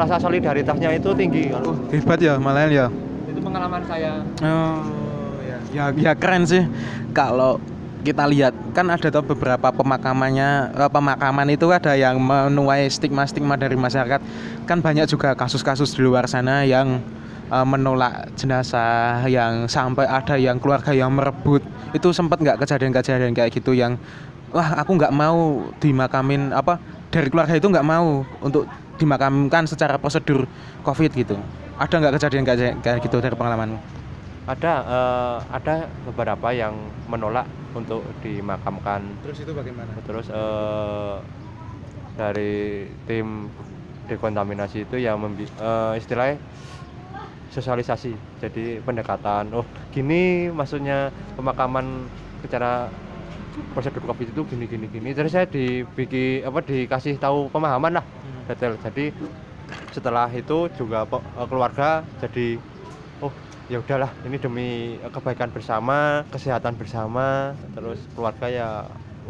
rasa 0.00 0.16
solidaritasnya 0.16 0.96
itu 0.96 1.10
tinggi 1.12 1.52
kalau 1.52 1.76
Hebat 1.92 2.18
ya 2.24 2.40
malah 2.40 2.70
ya. 2.70 2.86
itu 3.28 3.40
pengalaman 3.42 3.82
saya 3.84 4.24
Oh 4.40 5.00
ya. 5.44 5.58
Ya, 5.70 5.84
ya 5.94 6.12
keren 6.18 6.46
sih. 6.46 6.66
Kalau 7.14 7.62
kita 8.00 8.24
lihat 8.24 8.56
kan 8.72 8.88
ada 8.88 9.12
tuh 9.12 9.20
beberapa 9.20 9.68
pemakamannya 9.68 10.72
eh, 10.72 10.90
pemakaman 10.90 11.48
itu 11.52 11.68
ada 11.68 11.92
yang 11.94 12.16
menuai 12.16 12.88
stigma-stigma 12.88 13.60
dari 13.60 13.76
masyarakat. 13.76 14.20
Kan 14.64 14.78
banyak 14.80 15.06
juga 15.10 15.36
kasus-kasus 15.36 15.92
di 15.94 16.00
luar 16.00 16.24
sana 16.26 16.64
yang 16.64 17.02
eh, 17.50 17.66
menolak 17.66 18.32
jenazah 18.38 19.26
yang 19.26 19.66
sampai 19.66 20.06
ada 20.06 20.38
yang 20.38 20.56
keluarga 20.62 20.94
yang 20.94 21.10
merebut. 21.12 21.60
Itu 21.92 22.14
sempat 22.14 22.38
nggak 22.40 22.62
kejadian-kejadian 22.62 23.34
kayak 23.34 23.50
gitu 23.52 23.74
yang 23.74 23.98
wah 24.54 24.78
aku 24.82 24.96
nggak 24.98 25.14
mau 25.14 25.66
dimakamin 25.78 26.50
apa 26.54 26.78
dari 27.10 27.28
keluarga 27.30 27.54
itu 27.58 27.66
nggak 27.66 27.86
mau 27.86 28.22
untuk 28.42 28.66
dimakamkan 28.98 29.66
secara 29.66 29.98
prosedur 29.98 30.46
covid 30.86 31.10
gitu. 31.12 31.34
Ada 31.80 31.94
nggak 31.98 32.14
kejadian 32.20 32.44
kayak 32.46 32.80
kayak 32.84 32.98
gitu 33.02 33.18
dari 33.18 33.34
pengalamanmu? 33.34 34.00
ada 34.50 34.74
eh, 34.82 35.38
ada 35.54 35.86
beberapa 36.10 36.50
yang 36.50 36.74
menolak 37.06 37.46
untuk 37.70 38.02
dimakamkan 38.18 38.98
Terus 39.22 39.46
itu 39.46 39.52
bagaimana? 39.54 39.94
terus 40.02 40.26
eh, 40.26 41.16
dari 42.18 42.90
tim 43.06 43.46
dekontaminasi 44.10 44.90
itu 44.90 44.98
yang 44.98 45.22
membi- 45.22 45.46
eh, 45.46 45.94
istilahnya 46.02 46.42
sosialisasi 47.50 48.14
jadi 48.38 48.80
pendekatan. 48.82 49.50
Oh 49.54 49.66
gini 49.90 50.48
maksudnya 50.50 51.10
pemakaman 51.34 52.06
secara 52.46 52.88
prosedur 53.74 54.06
covid 54.06 54.30
itu 54.30 54.42
gini 54.46 54.64
gini 54.70 54.86
gini. 54.86 55.10
Terus 55.12 55.34
saya 55.34 55.46
dibikin 55.50 56.46
apa 56.46 56.62
dikasih 56.62 57.18
tahu 57.18 57.50
pemahaman 57.50 57.98
lah 57.98 58.04
detail. 58.46 58.78
Jadi 58.80 59.10
setelah 59.90 60.30
itu 60.30 60.70
juga 60.78 61.06
eh, 61.06 61.46
keluarga 61.46 62.02
jadi 62.22 62.58
oh 63.22 63.32
ya 63.70 63.78
udahlah 63.78 64.10
ini 64.26 64.36
demi 64.38 64.68
kebaikan 65.10 65.50
bersama 65.50 66.26
kesehatan 66.30 66.74
bersama 66.74 67.54
terus 67.74 67.98
keluarga 68.14 68.46
ya 68.50 68.68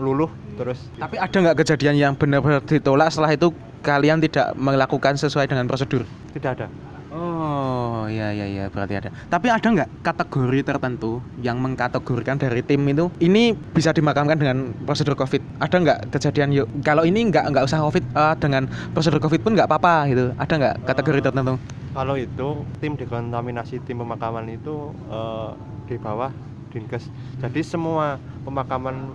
luluh 0.01 0.33
terus 0.57 0.81
Tapi 0.97 1.21
ada 1.21 1.37
nggak 1.37 1.59
kejadian 1.61 1.97
yang 1.97 2.13
benar-benar 2.17 2.65
ditolak 2.65 3.13
setelah 3.13 3.37
itu 3.37 3.53
kalian 3.85 4.21
tidak 4.21 4.57
melakukan 4.57 5.17
sesuai 5.17 5.49
dengan 5.49 5.69
prosedur? 5.69 6.09
tidak 6.33 6.57
ada 6.57 6.67
iya 8.11 8.35
iya 8.35 8.47
iya 8.47 8.65
berarti 8.69 8.99
ada. 8.99 9.09
Tapi 9.31 9.47
ada 9.49 9.65
nggak 9.65 10.05
kategori 10.05 10.61
tertentu 10.67 11.23
yang 11.41 11.63
mengkategorikan 11.63 12.37
dari 12.37 12.61
tim 12.67 12.83
itu 12.91 13.09
ini 13.23 13.55
bisa 13.55 13.95
dimakamkan 13.95 14.37
dengan 14.37 14.75
prosedur 14.85 15.15
COVID? 15.15 15.63
Ada 15.63 15.77
nggak 15.79 15.99
kejadian 16.13 16.51
yuk? 16.51 16.67
Kalau 16.83 17.07
ini 17.07 17.31
nggak 17.31 17.55
nggak 17.55 17.65
usah 17.65 17.81
COVID 17.87 18.05
eh, 18.13 18.35
dengan 18.43 18.67
prosedur 18.93 19.23
COVID 19.23 19.41
pun 19.41 19.55
nggak 19.55 19.71
apa-apa 19.71 20.11
gitu. 20.11 20.35
Ada 20.37 20.53
nggak 20.59 20.75
kategori 20.85 21.21
tertentu? 21.31 21.57
kalau 21.91 22.15
itu 22.15 22.63
tim 22.79 22.95
dekontaminasi 22.95 23.83
tim 23.83 23.99
pemakaman 23.99 24.47
itu 24.51 24.95
eh, 25.11 25.51
di 25.91 25.97
bawah 25.99 26.31
dinkes 26.71 27.11
jadi 27.43 27.61
semua 27.67 28.17
pemakaman 28.47 29.11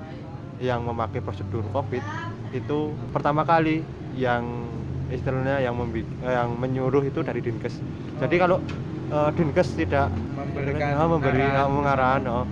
yang 0.60 0.84
memakai 0.84 1.24
prosedur 1.24 1.64
covid 1.72 2.04
itu 2.52 2.92
pertama 3.16 3.48
kali 3.48 3.84
yang 4.16 4.68
istilahnya 5.14 5.62
yang 5.62 5.76
membi- 5.78 6.08
eh, 6.26 6.34
yang 6.34 6.56
menyuruh 6.58 7.06
itu 7.06 7.22
dari 7.22 7.42
dinkes. 7.42 7.78
Jadi 8.18 8.36
kalau 8.42 8.58
eh, 9.12 9.30
dinkes 9.36 9.76
tidak 9.78 10.10
Memberikan 10.36 10.98
eh, 10.98 11.08
memberi 11.10 11.44
arahan. 11.46 11.70
pengarahan 11.70 12.22
oh, 12.26 12.46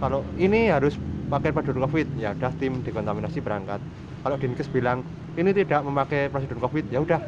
kalau 0.00 0.20
ini 0.36 0.68
harus 0.68 0.98
pakai 1.32 1.50
prosedur 1.56 1.88
covid 1.88 2.06
ya 2.20 2.36
udah 2.36 2.52
tim 2.60 2.84
dekontaminasi 2.84 3.40
berangkat. 3.40 3.80
Kalau 4.24 4.36
dinkes 4.36 4.68
bilang 4.68 5.00
ini 5.36 5.50
tidak 5.52 5.80
memakai 5.84 6.28
prosedur 6.28 6.60
covid 6.60 6.84
ya 6.92 7.00
udah 7.00 7.20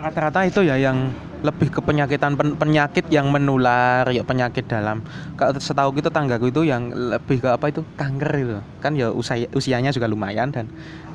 Rata-rata 0.00 0.48
itu 0.48 0.64
ya 0.64 0.80
yang 0.80 1.12
lebih 1.44 1.70
ke 1.70 1.78
penyakitan 1.84 2.34
pen- 2.34 2.56
penyakit 2.56 3.06
yang 3.12 3.28
menular 3.28 4.08
ya 4.10 4.24
penyakit 4.24 4.64
dalam. 4.64 5.04
Kalau 5.36 5.54
setahu 5.60 5.92
gitu 6.00 6.08
tanggaku 6.08 6.48
itu 6.50 6.66
yang 6.66 6.90
lebih 6.90 7.44
ke 7.44 7.48
apa 7.52 7.68
itu 7.70 7.84
kanker 7.94 8.32
itu 8.40 8.58
kan 8.80 8.96
ya 8.96 9.12
usia 9.12 9.46
usianya 9.52 9.92
juga 9.92 10.08
lumayan 10.08 10.50
dan 10.50 10.66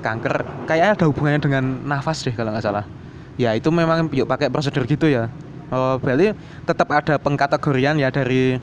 kanker 0.06 0.46
kayaknya 0.70 0.96
ada 0.96 1.06
hubungannya 1.10 1.42
dengan 1.42 1.64
nafas 1.84 2.24
deh 2.24 2.32
kalau 2.32 2.54
nggak 2.54 2.64
salah. 2.64 2.86
Ya 3.36 3.58
itu 3.58 3.74
memang 3.74 4.08
yuk 4.14 4.30
pakai 4.30 4.54
prosedur 4.54 4.86
gitu 4.86 5.10
ya. 5.10 5.28
Oh 5.74 5.98
berarti 5.98 6.38
tetap 6.70 6.88
ada 6.94 7.18
pengkategorian 7.18 7.98
ya 7.98 8.14
dari 8.14 8.62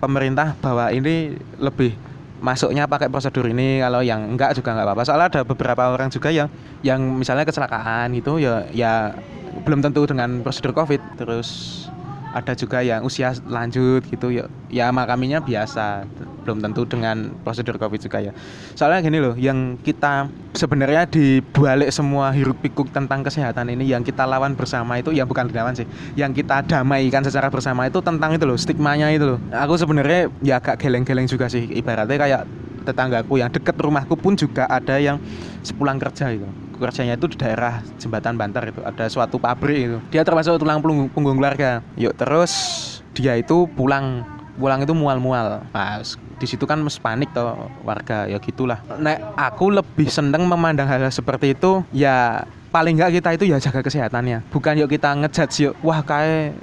pemerintah 0.00 0.56
bahwa 0.58 0.88
ini 0.90 1.36
lebih 1.60 1.92
masuknya 2.40 2.84
pakai 2.84 3.08
prosedur 3.08 3.48
ini 3.48 3.80
kalau 3.80 4.04
yang 4.04 4.36
enggak 4.36 4.56
juga 4.56 4.76
nggak 4.76 4.86
apa-apa. 4.86 5.02
Soalnya 5.08 5.28
ada 5.32 5.42
beberapa 5.42 5.82
orang 5.88 6.08
juga 6.12 6.28
yang 6.28 6.48
yang 6.84 7.00
misalnya 7.00 7.48
kecelakaan 7.48 8.12
gitu 8.16 8.36
ya 8.36 8.68
ya 8.72 9.16
belum 9.64 9.80
tentu 9.80 10.04
dengan 10.04 10.44
prosedur 10.44 10.76
covid. 10.76 11.00
Terus 11.16 11.48
ada 12.34 12.52
juga 12.58 12.82
yang 12.82 13.06
usia 13.06 13.32
lanjut 13.46 14.02
gitu 14.10 14.34
ya 14.34 14.44
ya 14.68 14.90
makaminya 14.90 15.38
biasa 15.38 16.04
belum 16.46 16.62
tentu 16.62 16.86
dengan 16.86 17.34
prosedur 17.42 17.74
covid 17.74 17.98
juga 17.98 18.22
ya. 18.22 18.32
Soalnya 18.78 19.02
gini 19.02 19.18
loh 19.18 19.34
yang 19.34 19.74
kita 19.82 20.30
sebenarnya 20.54 21.10
di 21.10 21.42
balik 21.42 21.90
semua 21.90 22.30
hiruk 22.30 22.62
pikuk 22.62 22.94
tentang 22.94 23.26
kesehatan 23.26 23.74
ini 23.74 23.90
yang 23.90 24.06
kita 24.06 24.22
lawan 24.22 24.54
bersama 24.54 25.02
itu 25.02 25.10
ya 25.10 25.26
bukan 25.26 25.50
dilawan 25.50 25.74
sih 25.74 25.86
yang 26.14 26.30
kita 26.30 26.62
damaikan 26.62 27.26
secara 27.26 27.50
bersama 27.50 27.90
itu 27.90 27.98
tentang 27.98 28.38
itu 28.38 28.46
loh 28.46 28.54
stigmanya 28.54 29.10
itu 29.10 29.34
loh. 29.34 29.38
Aku 29.50 29.74
sebenarnya 29.74 30.30
ya 30.42 30.62
agak 30.62 30.78
geleng-geleng 30.78 31.26
juga 31.26 31.50
sih 31.50 31.66
ibaratnya 31.66 32.14
kayak 32.14 32.42
tetanggaku 32.86 33.42
yang 33.42 33.50
deket 33.50 33.74
rumahku 33.74 34.14
pun 34.14 34.38
juga 34.38 34.70
ada 34.70 34.94
yang 35.02 35.18
sepulang 35.66 35.98
kerja 35.98 36.30
itu 36.30 36.46
kerjanya 36.78 37.16
itu 37.16 37.26
di 37.32 37.36
daerah 37.40 37.80
jembatan 37.96 38.36
Bantar 38.36 38.68
itu 38.68 38.80
ada 38.84 39.04
suatu 39.08 39.36
pabrik 39.40 39.78
itu. 39.88 39.98
Dia 40.12 40.22
termasuk 40.22 40.60
tulang 40.60 40.78
punggung, 40.80 41.36
keluarga. 41.36 41.80
Yuk 41.96 42.14
terus 42.16 42.52
dia 43.16 43.34
itu 43.36 43.66
pulang. 43.74 44.24
Pulang 44.56 44.80
itu 44.80 44.96
mual-mual. 44.96 45.68
Pas 45.68 46.16
di 46.36 46.46
situ 46.48 46.64
kan 46.64 46.80
mes 46.80 46.96
panik 46.96 47.28
toh 47.36 47.68
warga 47.84 48.24
ya 48.24 48.40
gitulah. 48.40 48.80
Nek 48.96 49.36
aku 49.36 49.68
lebih 49.68 50.08
seneng 50.08 50.48
memandang 50.48 50.88
hal, 50.88 51.04
hal 51.04 51.12
seperti 51.12 51.52
itu 51.52 51.84
ya 51.92 52.48
paling 52.72 52.96
nggak 52.96 53.20
kita 53.20 53.28
itu 53.36 53.44
ya 53.52 53.60
jaga 53.60 53.84
kesehatannya. 53.84 54.48
Bukan 54.48 54.80
yuk 54.80 54.88
kita 54.88 55.12
ngejat 55.12 55.48
yuk 55.60 55.76
wah 55.84 56.00
kayak 56.00 56.56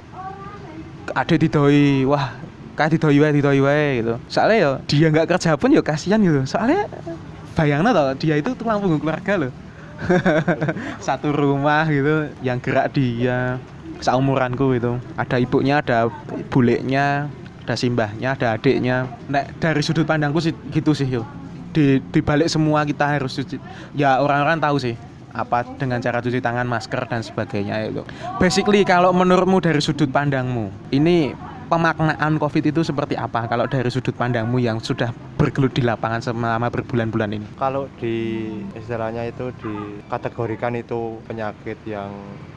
ada 1.14 1.34
didoi 1.38 2.02
wah 2.02 2.34
kayak 2.74 2.98
didoi 2.98 3.18
wae 3.22 3.30
didoi 3.38 3.60
wae 3.62 3.86
gitu. 4.02 4.14
Soalnya 4.26 4.56
ya 4.58 4.70
dia 4.90 5.06
nggak 5.14 5.26
kerja 5.30 5.54
pun 5.54 5.70
ya 5.70 5.82
kasihan 5.82 6.18
gitu. 6.18 6.42
Soalnya 6.50 6.90
bayangnya 7.54 7.94
toh 7.94 8.06
dia 8.18 8.34
itu 8.34 8.50
tulang 8.58 8.82
punggung 8.82 8.98
keluarga 8.98 9.46
loh 9.46 9.54
satu 11.06 11.32
rumah 11.34 11.88
gitu 11.88 12.30
yang 12.44 12.58
gerak 12.60 12.92
dia 12.92 13.60
seumuranku 14.00 14.76
itu 14.76 15.00
ada 15.16 15.36
ibunya 15.40 15.80
ada 15.80 16.12
buleknya 16.52 17.30
ada 17.64 17.74
simbahnya 17.80 18.36
ada 18.36 18.60
adiknya. 18.60 19.08
Nek, 19.32 19.56
dari 19.56 19.80
sudut 19.80 20.04
pandangku 20.04 20.40
sih 20.44 20.52
gitu 20.72 20.92
sih 20.92 21.08
yo 21.08 21.24
di, 21.74 21.98
di 21.98 22.20
balik 22.22 22.46
semua 22.46 22.86
kita 22.86 23.18
harus 23.18 23.34
cuci. 23.34 23.58
Ya 23.98 24.22
orang-orang 24.22 24.62
tahu 24.62 24.78
sih 24.78 24.94
apa 25.34 25.66
dengan 25.74 25.98
cara 25.98 26.22
cuci 26.22 26.38
tangan 26.38 26.68
masker 26.70 27.02
dan 27.10 27.26
sebagainya 27.26 27.90
itu. 27.90 28.06
Basically 28.38 28.86
kalau 28.86 29.10
menurutmu 29.10 29.58
dari 29.58 29.82
sudut 29.82 30.06
pandangmu 30.14 30.70
ini 30.94 31.34
pemaknaan 31.66 32.36
COVID 32.36 32.64
itu 32.70 32.80
seperti 32.84 33.16
apa 33.16 33.48
kalau 33.48 33.64
dari 33.64 33.88
sudut 33.88 34.12
pandangmu 34.14 34.60
yang 34.60 34.78
sudah 34.78 35.10
bergelut 35.36 35.72
di 35.72 35.82
lapangan 35.82 36.20
selama 36.20 36.68
berbulan-bulan 36.70 37.30
ini? 37.34 37.46
Kalau 37.56 37.88
di 37.98 38.48
istilahnya 38.76 39.28
itu 39.28 39.50
dikategorikan 39.60 40.76
itu 40.76 41.18
penyakit 41.24 41.80
yang 41.88 42.12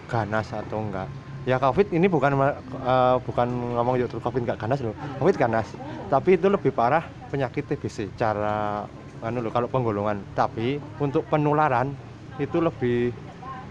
ganas 0.06 0.52
atau 0.52 0.84
enggak? 0.84 1.08
Ya 1.48 1.56
COVID 1.64 1.96
ini 1.96 2.12
bukan 2.12 2.36
uh, 2.36 3.18
bukan 3.24 3.48
ngomong 3.80 3.96
yuk 3.96 4.12
COVID 4.12 4.44
enggak 4.44 4.60
ganas 4.60 4.84
loh. 4.84 4.96
COVID 5.24 5.36
ganas. 5.40 5.68
Tapi 6.12 6.36
itu 6.36 6.52
lebih 6.52 6.76
parah 6.76 7.08
penyakit 7.32 7.68
TBC. 7.68 8.12
Cara 8.20 8.84
anu 9.24 9.40
loh 9.40 9.52
kalau 9.52 9.72
penggolongan. 9.72 10.20
Tapi 10.36 10.78
untuk 11.00 11.24
penularan 11.32 11.96
itu 12.38 12.60
lebih 12.62 13.16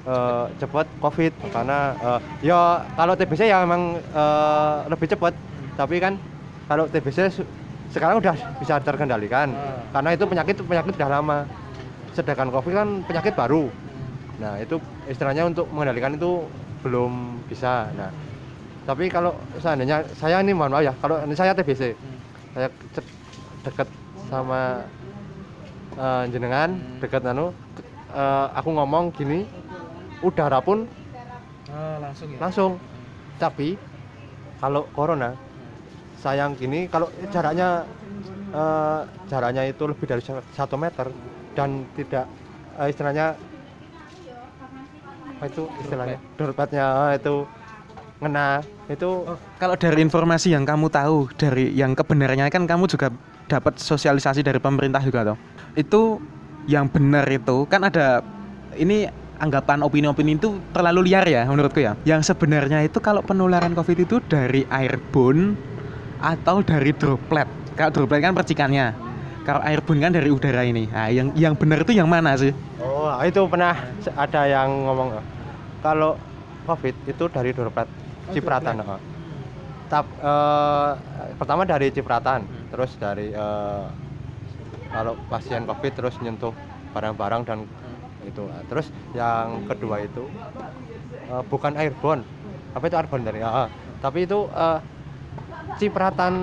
uh, 0.06 0.46
cepat 0.56 0.86
COVID 1.02 1.32
karena 1.50 1.92
uh, 2.00 2.20
ya 2.40 2.86
kalau 2.94 3.14
TBC 3.18 3.50
ya 3.50 3.60
memang 3.66 3.98
uh, 4.14 4.86
lebih 4.88 5.10
cepat 5.10 5.34
tapi 5.76 6.00
kan 6.00 6.16
kalau 6.70 6.88
TBC 6.88 7.44
sekarang 7.92 8.18
udah 8.22 8.34
bisa 8.58 8.80
terkendalikan 8.82 9.52
hmm. 9.52 9.92
karena 9.94 10.10
itu 10.14 10.24
penyakit 10.24 10.54
penyakit 10.62 10.92
sudah 10.96 11.10
lama 11.10 11.38
sedangkan 12.14 12.48
COVID 12.54 12.72
kan 12.72 12.88
penyakit 13.04 13.34
baru 13.36 13.68
nah 14.36 14.56
itu 14.60 14.80
istilahnya 15.08 15.48
untuk 15.48 15.68
mengendalikan 15.72 16.16
itu 16.16 16.46
belum 16.80 17.42
bisa 17.50 17.90
nah 17.94 18.10
tapi 18.86 19.10
kalau 19.10 19.34
seandainya 19.58 20.06
saya 20.14 20.38
ini 20.38 20.54
mohon 20.54 20.70
maaf 20.70 20.86
ya 20.86 20.94
kalau 21.02 21.18
ini 21.26 21.34
saya 21.34 21.52
TBC 21.52 21.92
hmm. 21.92 22.16
saya 22.54 22.68
dekat 23.66 23.88
sama 24.30 24.86
uh, 25.98 26.22
jenengan 26.30 26.78
hmm. 26.78 27.02
dekat 27.02 27.22
nanu 27.26 27.50
uh, 28.14 28.46
aku 28.54 28.70
ngomong 28.70 29.10
gini 29.14 29.46
udara 30.24 30.58
pun 30.64 30.88
oh, 31.72 31.96
langsung 32.00 32.28
ya? 32.32 32.38
langsung. 32.40 32.72
Tapi 33.36 33.76
kalau 34.56 34.88
corona 34.96 35.36
sayang 36.24 36.56
gini 36.56 36.88
kalau 36.88 37.12
jaraknya 37.28 37.84
uh, 38.56 39.04
jaraknya 39.28 39.68
itu 39.68 39.84
lebih 39.84 40.08
dari 40.08 40.22
satu 40.56 40.80
meter 40.80 41.12
dan 41.52 41.84
tidak 41.92 42.24
uh, 42.80 42.88
istilahnya 42.88 43.36
apa 45.36 45.44
itu 45.52 45.68
istilahnya? 45.84 46.18
Dompetnya 46.40 46.86
uh, 46.88 47.12
itu 47.12 47.44
ngena 48.16 48.64
itu 48.88 49.28
oh, 49.28 49.36
kalau 49.60 49.76
dari 49.76 50.00
informasi 50.00 50.56
yang 50.56 50.64
kamu 50.64 50.88
tahu 50.88 51.28
dari 51.36 51.68
yang 51.76 51.92
kebenarannya 51.92 52.48
kan 52.48 52.64
kamu 52.64 52.88
juga 52.88 53.12
dapat 53.44 53.76
sosialisasi 53.76 54.40
dari 54.40 54.56
pemerintah 54.56 55.04
juga 55.04 55.34
toh. 55.34 55.38
Itu 55.76 56.24
yang 56.64 56.88
benar 56.88 57.28
itu 57.28 57.68
kan 57.68 57.84
ada 57.84 58.24
ini 58.80 59.06
anggapan 59.36 59.84
opini-opini 59.84 60.36
itu 60.36 60.56
terlalu 60.72 61.12
liar 61.12 61.24
ya 61.28 61.44
menurutku 61.44 61.80
ya. 61.80 61.96
Yang 62.08 62.32
sebenarnya 62.32 62.84
itu 62.84 62.98
kalau 63.00 63.20
penularan 63.20 63.76
COVID 63.76 63.98
itu 64.08 64.16
dari 64.24 64.64
airborne 64.68 65.56
atau 66.20 66.64
dari 66.64 66.92
droplet. 66.96 67.48
Kalau 67.76 67.90
droplet 67.92 68.20
kan 68.24 68.32
percikannya. 68.32 68.96
Kalau 69.44 69.62
airborne 69.62 70.02
kan 70.02 70.10
dari 70.10 70.28
udara 70.32 70.66
ini. 70.66 70.90
Nah, 70.90 71.06
yang 71.12 71.30
yang 71.38 71.54
benar 71.54 71.86
itu 71.86 71.94
yang 71.94 72.10
mana 72.10 72.34
sih? 72.34 72.50
Oh, 72.82 73.12
itu 73.22 73.40
pernah 73.46 73.78
ada 74.18 74.42
yang 74.48 74.68
ngomong 74.90 75.22
kalau 75.84 76.18
COVID 76.66 76.94
itu 77.06 77.24
dari 77.30 77.54
droplet 77.54 77.86
oh, 77.86 78.32
cipratan. 78.34 78.82
Oh. 78.82 78.98
Tap, 79.86 80.02
uh, 80.18 80.98
pertama 81.38 81.62
dari 81.62 81.94
cipratan, 81.94 82.42
hmm. 82.42 82.74
terus 82.74 82.90
dari 82.98 83.30
uh, 83.30 83.86
kalau 84.90 85.14
pasien 85.30 85.62
COVID 85.62 85.92
terus 85.94 86.18
nyentuh 86.18 86.50
barang-barang 86.90 87.42
dan 87.46 87.58
itu. 88.26 88.42
Terus 88.66 88.86
yang 89.14 89.64
kedua 89.70 90.02
itu 90.02 90.26
uh, 91.30 91.42
bukan 91.46 91.78
airborne. 91.78 92.26
Apa 92.74 92.90
itu 92.90 92.96
airborne 92.98 93.24
dari 93.24 93.40
uh, 93.40 93.70
tapi 94.02 94.28
itu 94.28 94.50
uh, 94.52 94.78
cipratan 95.78 96.34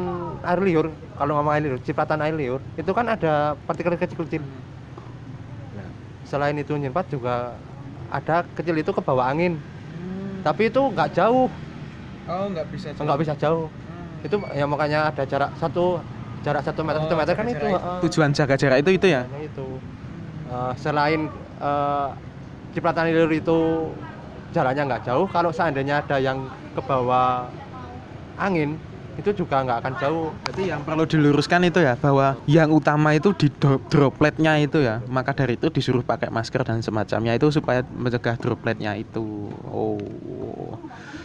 air 0.43 0.59
liur. 0.59 0.87
Kalau 1.13 1.37
ngomong 1.37 1.53
air 1.53 1.63
liur 1.67 1.79
cipratan 1.83 2.19
air 2.25 2.35
liur 2.35 2.59
itu 2.75 2.91
kan 2.91 3.05
ada 3.11 3.53
partikel 3.67 3.93
kecil-kecil. 3.95 4.41
Nah, 5.77 5.89
selain 6.25 6.57
itu 6.57 6.73
nyimpat 6.75 7.07
juga 7.11 7.55
ada 8.13 8.45
kecil 8.57 8.77
itu 8.77 8.91
ke 8.93 9.01
bawah 9.01 9.29
angin. 9.29 9.57
Hmm. 9.93 10.41
tapi 10.41 10.67
itu 10.67 10.81
nggak 10.81 11.15
jauh. 11.15 11.47
Oh 12.27 12.45
nggak 12.49 12.67
bisa 12.73 12.87
jauh. 12.93 13.05
nggak 13.05 13.19
bisa 13.21 13.33
jauh. 13.37 13.65
Hmm. 13.69 14.25
itu 14.25 14.35
ya 14.55 14.65
makanya 14.67 14.99
ada 15.13 15.23
jarak 15.23 15.49
satu 15.59 16.01
jarak 16.43 16.61
satu 16.61 16.81
meter 16.83 16.99
oh, 16.99 17.03
satu 17.07 17.15
meter 17.15 17.33
kan 17.39 17.47
itu 17.47 17.67
tujuan 18.07 18.29
jaga 18.35 18.55
jarak 18.59 18.77
itu 18.83 18.91
itu 18.99 19.07
ya? 19.07 19.23
Nah, 19.25 19.41
itu. 19.41 19.67
Uh, 20.53 20.73
selain 20.77 21.31
cipratan 22.73 23.13
liur 23.13 23.31
itu 23.31 23.89
jalannya 24.53 24.83
nggak 24.85 25.03
jauh 25.07 25.25
kalau 25.31 25.49
seandainya 25.49 26.03
ada 26.03 26.17
yang 26.21 26.45
ke 26.73 26.81
bawah 26.83 27.49
angin 28.37 28.77
itu 29.13 29.29
juga 29.45 29.61
nggak 29.61 29.77
akan 29.85 29.93
jauh. 30.01 30.27
Jadi 30.49 30.73
yang 30.73 30.81
perlu 30.81 31.05
diluruskan 31.05 31.69
itu 31.69 31.85
ya 31.85 31.93
bahwa 31.93 32.33
yang 32.49 32.73
utama 32.73 33.13
itu 33.13 33.29
di 33.37 33.45
dropletnya 33.89 34.57
itu 34.57 34.81
ya. 34.81 35.05
Maka 35.05 35.37
dari 35.37 35.53
itu 35.53 35.69
disuruh 35.69 36.01
pakai 36.01 36.33
masker 36.33 36.65
dan 36.65 36.81
semacamnya 36.81 37.37
itu 37.37 37.53
supaya 37.53 37.85
mencegah 37.93 38.33
dropletnya 38.41 38.97
itu. 38.97 39.53
Oh 39.69 40.01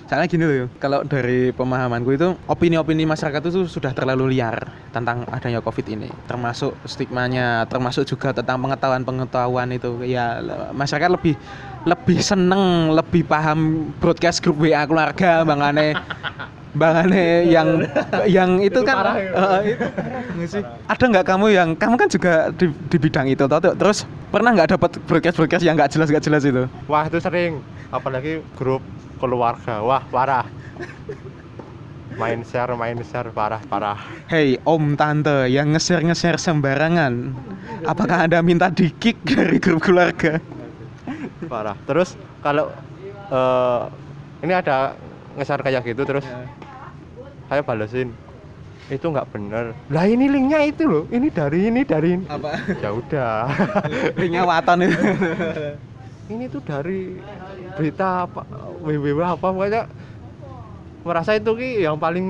soalnya 0.08 0.24
gini 0.24 0.44
loh 0.48 0.72
kalau 0.80 1.04
dari 1.04 1.52
pemahamanku 1.52 2.16
itu 2.16 2.32
opini-opini 2.48 3.04
masyarakat 3.04 3.44
itu 3.44 3.68
sudah 3.68 3.92
terlalu 3.92 4.32
liar 4.32 4.56
tentang 4.88 5.28
adanya 5.28 5.60
covid 5.60 5.84
ini. 5.84 6.08
Termasuk 6.24 6.72
stigmanya 6.88 7.68
termasuk 7.68 8.08
juga 8.08 8.32
tentang 8.32 8.56
pengetahuan-pengetahuan 8.64 9.68
itu. 9.76 10.00
Ya 10.08 10.40
masyarakat 10.72 11.12
lebih 11.12 11.36
lebih 11.84 12.18
seneng 12.24 12.96
lebih 12.96 13.28
paham 13.28 13.92
broadcast 14.00 14.40
grup 14.40 14.64
WA 14.64 14.88
keluarga 14.88 15.44
bang 15.44 15.60
Ane 15.60 15.88
Bang 16.78 16.94
Ane 16.94 17.50
yang 17.50 17.82
yang 18.30 18.62
itu, 18.62 18.78
itu 18.78 18.80
kan 18.86 18.96
parah, 19.02 19.14
ya. 19.18 19.30
uh, 19.34 19.60
itu. 19.66 19.86
Sih? 20.46 20.62
Ada 20.86 21.04
nggak 21.10 21.26
kamu 21.26 21.46
yang 21.50 21.68
kamu 21.74 21.94
kan 21.98 22.08
juga 22.08 22.54
di, 22.54 22.70
di 22.70 22.96
bidang 22.96 23.26
itu 23.26 23.44
tau 23.50 23.58
terus 23.58 24.06
pernah 24.30 24.54
nggak 24.54 24.78
dapat 24.78 25.02
broadcast 25.10 25.34
broadcast 25.34 25.64
yang 25.66 25.74
nggak 25.74 25.90
jelas 25.90 26.06
nggak 26.08 26.24
jelas 26.24 26.42
itu? 26.46 26.64
Wah 26.86 27.10
itu 27.10 27.18
sering. 27.18 27.58
Apalagi 27.90 28.38
grup 28.54 28.80
keluarga. 29.18 29.82
Wah 29.82 30.06
parah. 30.06 30.46
Main 32.14 32.46
share 32.46 32.74
main 32.78 32.98
share. 33.02 33.34
Parah 33.34 33.58
parah. 33.66 33.98
Hei 34.30 34.58
om 34.62 34.94
tante 34.94 35.50
yang 35.50 35.74
nge-share 35.74 36.06
nge-share 36.06 36.38
sembarangan. 36.38 37.34
Apakah 37.86 38.30
anda 38.30 38.38
minta 38.46 38.70
di 38.70 38.94
kick 38.94 39.18
dari 39.26 39.58
grup 39.58 39.82
keluarga? 39.82 40.38
Parah. 41.50 41.74
Terus 41.86 42.14
kalau 42.42 42.70
uh, 43.30 43.90
ini 44.42 44.54
ada 44.54 44.94
nge-share 45.34 45.62
kayak 45.62 45.82
gitu 45.82 46.06
terus. 46.06 46.26
Saya 47.48 47.64
balesin 47.64 48.12
itu 48.88 49.04
nggak 49.04 49.28
bener. 49.32 49.76
Lah 49.92 50.04
ini 50.08 50.28
linknya 50.32 50.64
itu 50.64 50.88
loh 50.88 51.04
ini 51.12 51.28
dari 51.28 51.68
ini 51.68 51.80
dari 51.84 52.16
ini. 52.16 52.24
apa? 52.24 52.56
Ya 52.80 52.90
udah. 52.92 53.48
Linknya 54.20 54.42
waton 54.48 54.84
itu. 54.84 54.96
Ini 56.28 56.44
tuh 56.52 56.60
dari 56.60 57.16
berita 57.72 58.28
apa 58.28 58.44
www 58.84 59.20
apa 59.24 59.48
pokoknya 59.48 59.88
merasa 61.00 61.40
itu 61.40 61.56
ki 61.56 61.88
yang 61.88 61.96
paling 61.96 62.28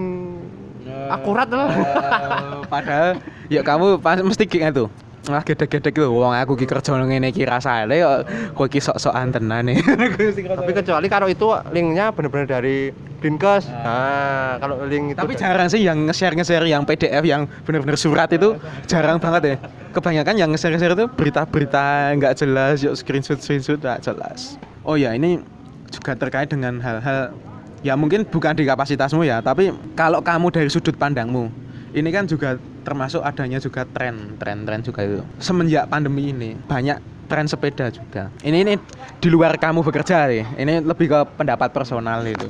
akurat 1.11 1.51
lah. 1.51 1.67
Eh, 1.67 2.63
padahal 2.71 3.19
ya 3.51 3.67
kamu 3.67 3.99
pas 3.99 4.23
mesti 4.23 4.47
kayak 4.47 4.79
tuh 4.79 4.89
lah 5.27 5.43
gede-gede 5.43 5.91
gitu 5.91 6.09
wong 6.15 6.33
aku 6.33 6.55
ki 6.55 6.65
kerja 6.71 6.95
ngene 6.95 7.35
iki 7.35 7.43
rasane 7.43 8.01
kok 8.01 8.21
kowe 8.55 8.67
ki 8.71 8.79
sok-sokan 8.79 9.35
tenan 9.35 9.69
Tapi 10.63 10.73
kecuali 10.73 11.07
kalau 11.11 11.27
itu 11.27 11.51
linknya 11.75 12.15
benar-benar 12.15 12.47
dari 12.47 12.95
Dinkes. 13.19 13.67
Nah, 13.67 14.63
kalau 14.63 14.87
link 14.87 15.11
itu 15.13 15.19
tapi 15.19 15.35
jarang 15.35 15.67
sih 15.67 15.83
yang 15.83 16.07
nge-share 16.07 16.39
nge-share 16.39 16.63
yang 16.71 16.87
PDF 16.87 17.27
yang 17.27 17.51
bener-bener 17.67 17.99
surat 17.99 18.31
itu 18.31 18.55
jarang 18.87 19.19
banget 19.19 19.43
ya. 19.43 19.57
Kebanyakan 19.91 20.35
yang 20.39 20.49
nge-share 20.55 20.79
nge-share 20.79 20.95
itu 20.95 21.07
berita-berita 21.11 22.15
nggak 22.15 22.35
jelas 22.39 22.79
yuk 22.87 22.95
screenshot 22.95 23.43
screenshot 23.43 23.83
nggak 23.83 24.07
jelas. 24.07 24.55
Oh 24.87 24.95
ya 24.95 25.19
ini 25.19 25.43
juga 25.91 26.15
terkait 26.15 26.47
dengan 26.47 26.79
hal-hal 26.79 27.35
ya 27.83 27.95
mungkin 27.95 28.27
bukan 28.27 28.55
di 28.59 28.67
kapasitasmu 28.67 29.23
ya 29.23 29.39
tapi 29.39 29.71
kalau 29.95 30.19
kamu 30.19 30.51
dari 30.51 30.71
sudut 30.71 30.95
pandangmu 30.99 31.51
ini 31.97 32.09
kan 32.13 32.29
juga 32.29 32.61
termasuk 32.85 33.21
adanya 33.25 33.61
juga 33.61 33.85
tren 33.89 34.37
tren-tren 34.37 34.81
juga 34.85 35.01
itu. 35.05 35.21
Semenjak 35.41 35.89
pandemi 35.89 36.33
ini 36.33 36.57
banyak 36.69 37.01
tren 37.29 37.45
sepeda 37.45 37.93
juga. 37.93 38.33
Ini 38.41 38.65
ini 38.65 38.75
di 39.21 39.29
luar 39.29 39.61
kamu 39.61 39.85
bekerja 39.85 40.29
nih 40.29 40.45
ini 40.57 40.75
lebih 40.81 41.13
ke 41.13 41.19
pendapat 41.37 41.71
personal 41.73 42.25
itu. 42.25 42.49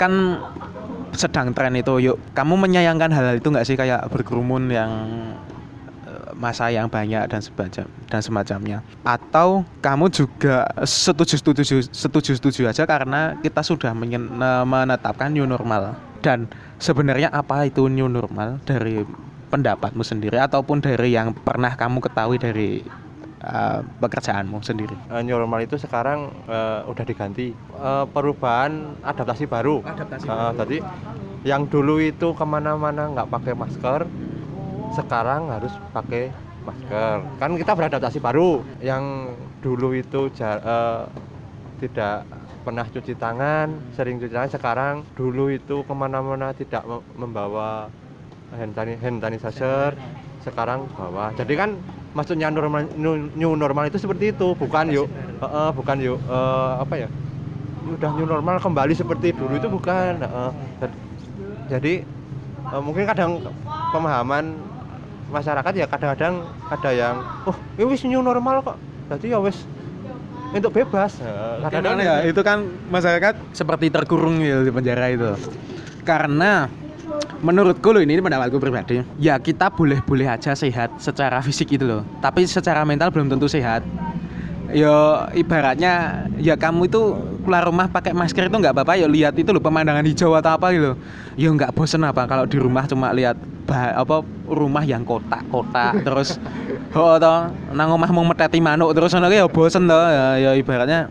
Kan 0.00 0.40
sedang 1.12 1.52
tren 1.52 1.76
itu 1.76 2.00
yuk. 2.00 2.16
Kamu 2.32 2.56
menyayangkan 2.56 3.12
hal-hal 3.12 3.36
itu 3.40 3.48
nggak 3.48 3.66
sih? 3.68 3.76
Kayak 3.76 4.08
berkerumun 4.12 4.68
yang 4.72 4.90
eh, 6.08 6.32
masa 6.36 6.72
yang 6.72 6.88
banyak 6.88 7.28
dan 7.28 7.40
semacam 7.40 7.84
dan 8.08 8.20
semacamnya. 8.20 8.78
Atau 9.04 9.64
kamu 9.84 10.08
juga 10.12 10.68
setuju 10.84 11.36
setuju 11.36 11.62
setuju 11.92 12.32
setuju 12.36 12.62
aja 12.72 12.84
karena 12.88 13.36
kita 13.40 13.60
sudah 13.60 13.92
menetapkan 14.64 15.32
new 15.32 15.44
normal 15.48 15.96
dan 16.26 16.50
sebenarnya 16.82 17.30
apa 17.30 17.70
itu 17.70 17.86
new 17.86 18.10
normal 18.10 18.58
dari 18.66 19.06
pendapatmu 19.54 20.02
sendiri 20.02 20.42
ataupun 20.42 20.82
dari 20.82 21.14
yang 21.14 21.30
pernah 21.30 21.70
kamu 21.78 22.02
ketahui 22.02 22.42
dari 22.42 22.82
eh, 23.46 23.80
pekerjaanmu 24.02 24.58
sendiri 24.58 24.98
eh, 25.06 25.22
new 25.22 25.38
normal 25.38 25.62
itu 25.62 25.78
sekarang 25.78 26.34
eh, 26.50 26.82
udah 26.90 27.04
diganti 27.06 27.54
Eh, 27.76 28.04
perubahan 28.08 28.96
adaptasi 29.04 29.44
baru. 29.44 29.84
Adaptasi 29.84 30.26
Eh, 30.26 30.52
tadi 30.56 30.78
yang 31.44 31.68
dulu 31.68 32.00
itu 32.00 32.32
ke 32.32 32.44
mana-mana 32.48 33.12
nggak 33.12 33.28
pakai 33.28 33.52
masker, 33.52 34.08
sekarang 34.96 35.52
harus 35.52 35.70
pakai 35.92 36.32
masker. 36.64 37.22
Kan 37.36 37.54
kita 37.60 37.76
beradaptasi 37.76 38.18
baru. 38.18 38.64
Yang 38.80 39.36
dulu 39.60 39.92
itu 39.92 40.32
eh, 40.40 41.02
tidak 41.84 42.24
pernah 42.66 42.82
cuci 42.82 43.14
tangan, 43.14 43.70
sering 43.94 44.18
cuci 44.18 44.34
tangan. 44.34 44.50
Sekarang 44.50 44.94
dulu 45.14 45.54
itu 45.54 45.86
ke 45.86 45.92
mana-mana 45.94 46.50
tidak 46.50 46.82
mem- 46.82 47.06
membawa 47.14 47.86
hand, 48.50 48.74
sani- 48.74 48.98
hand 48.98 49.22
sanitizer, 49.22 49.94
sekarang 50.42 50.90
bawa. 50.98 51.30
Jadi 51.38 51.54
kan 51.54 51.78
maksudnya 52.10 52.50
normal 52.50 52.90
new, 52.98 53.54
normal 53.54 53.86
itu 53.86 54.02
seperti 54.02 54.34
itu, 54.34 54.58
bukan 54.58 54.90
yuk, 54.90 55.06
eh, 55.38 55.70
bukan 55.70 55.96
yuk 56.02 56.18
eh, 56.18 56.72
apa 56.82 56.94
ya? 57.06 57.08
Udah 57.86 58.10
new 58.18 58.26
normal 58.26 58.58
kembali 58.58 58.98
seperti 58.98 59.30
dulu 59.30 59.54
itu 59.54 59.70
bukan. 59.70 60.18
Jad- 60.82 60.98
Jadi 61.70 62.02
eh, 62.74 62.82
mungkin 62.82 63.06
kadang 63.06 63.46
pemahaman 63.94 64.58
masyarakat 65.30 65.72
ya 65.74 65.86
kadang-kadang 65.86 66.42
ada 66.66 66.90
yang, 66.90 67.22
oh 67.46 67.54
ini 67.78 67.86
wis 67.90 68.02
new 68.06 68.22
normal 68.22 68.62
kok, 68.62 68.78
jadi 69.10 69.34
ya 69.34 69.38
wis 69.42 69.58
untuk 70.58 70.74
bebas. 70.74 71.20
Eh, 71.20 71.68
Kadang 71.68 72.00
ya 72.00 72.24
itu 72.24 72.40
kan 72.40 72.64
masyarakat 72.90 73.34
seperti 73.52 73.92
terkurung 73.92 74.40
gitu 74.40 74.66
di 74.66 74.72
penjara 74.72 75.12
itu. 75.12 75.32
Karena 76.02 76.70
menurutku 77.44 77.92
loh 77.92 78.02
ini, 78.02 78.18
ini 78.18 78.22
pendapatku 78.22 78.56
pribadi. 78.58 79.02
Ya 79.20 79.36
kita 79.36 79.70
boleh-boleh 79.70 80.26
aja 80.26 80.56
sehat 80.56 80.96
secara 80.98 81.42
fisik 81.44 81.76
itu 81.76 81.84
loh. 81.84 82.02
Tapi 82.18 82.48
secara 82.48 82.82
mental 82.82 83.12
belum 83.12 83.30
tentu 83.30 83.46
sehat. 83.46 83.84
Yo 84.74 85.22
ibaratnya 85.30 86.26
ya 86.42 86.58
kamu 86.58 86.90
itu 86.90 87.02
keluar 87.46 87.62
rumah 87.62 87.86
pakai 87.86 88.10
masker 88.10 88.50
itu 88.50 88.56
nggak 88.58 88.74
apa-apa 88.74 88.98
ya 88.98 89.06
lihat 89.06 89.38
itu 89.38 89.54
loh 89.54 89.62
pemandangan 89.62 90.02
hijau 90.02 90.34
atau 90.34 90.58
apa 90.58 90.74
gitu. 90.74 90.92
Ya 91.38 91.48
nggak 91.54 91.70
bosen 91.70 92.02
apa 92.02 92.26
kalau 92.26 92.44
di 92.50 92.58
rumah 92.58 92.82
cuma 92.90 93.14
lihat 93.14 93.38
bah, 93.66 93.98
apa 93.98 94.22
rumah 94.46 94.86
yang 94.86 95.02
kotak-kotak 95.02 96.06
terus 96.06 96.38
oh 96.94 97.18
toh 97.18 97.50
nang 97.74 97.90
omah 97.90 98.10
mau 98.14 98.22
meteti 98.22 98.62
manuk 98.62 98.94
terus 98.94 99.12
ki 99.12 99.36
ya 99.36 99.50
bosen 99.50 99.90
toh 99.90 100.06
ya, 100.06 100.38
ya 100.38 100.50
ibaratnya 100.54 101.10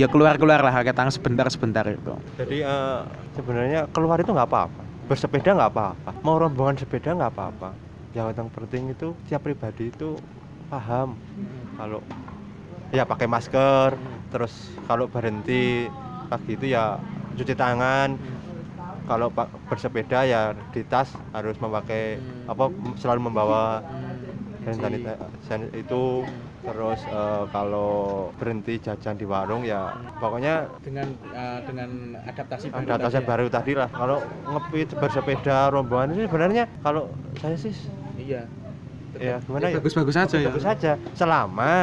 ya 0.00 0.08
keluar-keluar 0.08 0.64
lah 0.64 0.80
ketang 0.80 1.12
sebentar-sebentar 1.12 1.84
itu. 1.84 2.16
Jadi 2.40 2.64
eh, 2.64 3.00
sebenarnya 3.36 3.84
keluar 3.92 4.16
itu 4.20 4.32
nggak 4.32 4.48
apa-apa, 4.48 4.82
bersepeda 5.04 5.52
nggak 5.52 5.70
apa-apa, 5.72 6.10
mau 6.24 6.40
rombongan 6.40 6.80
sepeda 6.80 7.12
nggak 7.12 7.32
apa-apa. 7.32 7.76
Yang 8.16 8.28
yang 8.36 8.48
penting 8.52 8.82
itu 8.92 9.08
tiap 9.28 9.44
pribadi 9.44 9.92
itu 9.92 10.16
paham 10.72 11.16
kalau 11.76 12.00
ya 12.92 13.04
pakai 13.04 13.28
masker, 13.28 13.96
terus 14.32 14.72
kalau 14.88 15.08
berhenti 15.08 15.88
pagi 16.28 16.56
itu 16.56 16.72
ya 16.72 16.96
cuci 17.36 17.52
tangan. 17.56 18.16
Kalau 19.02 19.28
pak 19.28 19.50
bersepeda 19.66 20.22
ya 20.22 20.54
di 20.70 20.82
tas 20.86 21.10
harus 21.34 21.58
memakai 21.58 22.16
apa 22.46 22.70
selalu 22.96 23.28
membawa 23.28 23.82
hand 24.62 24.78
sanitizer 24.78 25.60
itu 25.74 26.22
terus 26.62 27.02
eh, 27.10 27.44
kalau 27.50 28.30
berhenti 28.38 28.78
jajan 28.78 29.18
di 29.18 29.26
warung 29.26 29.66
ya 29.66 29.90
pokoknya 30.22 30.70
dengan 30.86 31.10
dengan 31.66 31.90
adaptasi 32.22 32.70
adaptasi 32.70 33.18
baru 33.26 33.50
tadi 33.50 33.74
lah. 33.74 33.90
Kalau 33.90 34.22
ngopi 34.46 34.86
bersepeda 34.86 35.74
rombongan 35.74 36.14
ini 36.14 36.30
sebenarnya 36.30 36.64
kalau 36.80 37.10
saya 37.42 37.58
sih 37.58 37.74
Iya. 38.22 38.46
ya 39.18 39.36
gimana 39.42 39.66
ya? 39.66 39.76
Bagus-bagus 39.82 40.14
aja 40.14 40.36
ya. 40.38 40.46
bagus 40.48 40.62
saja 40.64 40.92
selama 41.18 41.74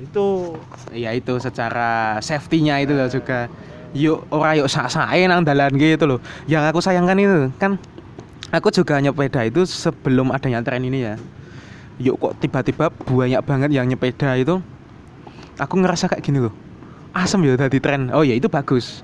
itu 0.00 0.56
Iya 0.96 1.10
itu 1.12 1.34
secara 1.36 2.16
safety-nya 2.24 2.80
itu 2.80 2.96
loh 2.96 3.08
juga. 3.12 3.52
Yuk 3.94 4.26
ora 4.32 4.58
yuk 4.58 4.66
sak-sake 4.66 5.28
nang 5.28 5.46
dalan 5.46 5.74
gitu 5.78 6.04
loh. 6.08 6.20
Yang 6.50 6.74
aku 6.74 6.80
sayangkan 6.82 7.18
itu 7.20 7.38
kan 7.60 7.78
aku 8.50 8.72
juga 8.74 8.98
nyepeda 8.98 9.46
itu 9.46 9.62
sebelum 9.68 10.34
adanya 10.34 10.64
tren 10.64 10.82
ini 10.82 11.06
ya. 11.06 11.14
Yuk 12.02 12.18
kok 12.18 12.32
tiba-tiba 12.42 12.90
banyak 12.90 13.42
banget 13.44 13.70
yang 13.70 13.86
nyepeda 13.86 14.34
itu. 14.40 14.58
Aku 15.56 15.80
ngerasa 15.80 16.10
kayak 16.10 16.24
gini 16.24 16.42
loh. 16.42 16.52
Asem 17.16 17.40
ya 17.46 17.56
tadi 17.56 17.80
tren. 17.80 18.12
Oh 18.12 18.26
ya 18.26 18.36
itu 18.36 18.50
bagus. 18.50 19.00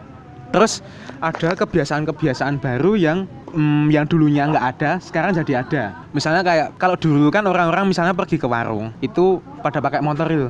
Terus 0.53 0.85
ada 1.25 1.57
kebiasaan-kebiasaan 1.57 2.61
baru 2.61 2.93
yang 2.93 3.25
mm, 3.57 3.89
yang 3.89 4.05
dulunya 4.05 4.45
nggak 4.53 4.67
ada, 4.77 4.91
sekarang 5.01 5.33
jadi 5.33 5.65
ada. 5.65 6.05
Misalnya 6.13 6.45
kayak 6.45 6.77
kalau 6.77 6.93
dulu 7.01 7.33
kan 7.33 7.49
orang-orang 7.49 7.89
misalnya 7.89 8.13
pergi 8.13 8.37
ke 8.37 8.45
warung, 8.45 8.93
itu 9.01 9.41
pada 9.65 9.81
pakai 9.81 10.05
motor 10.05 10.29
itu. 10.29 10.49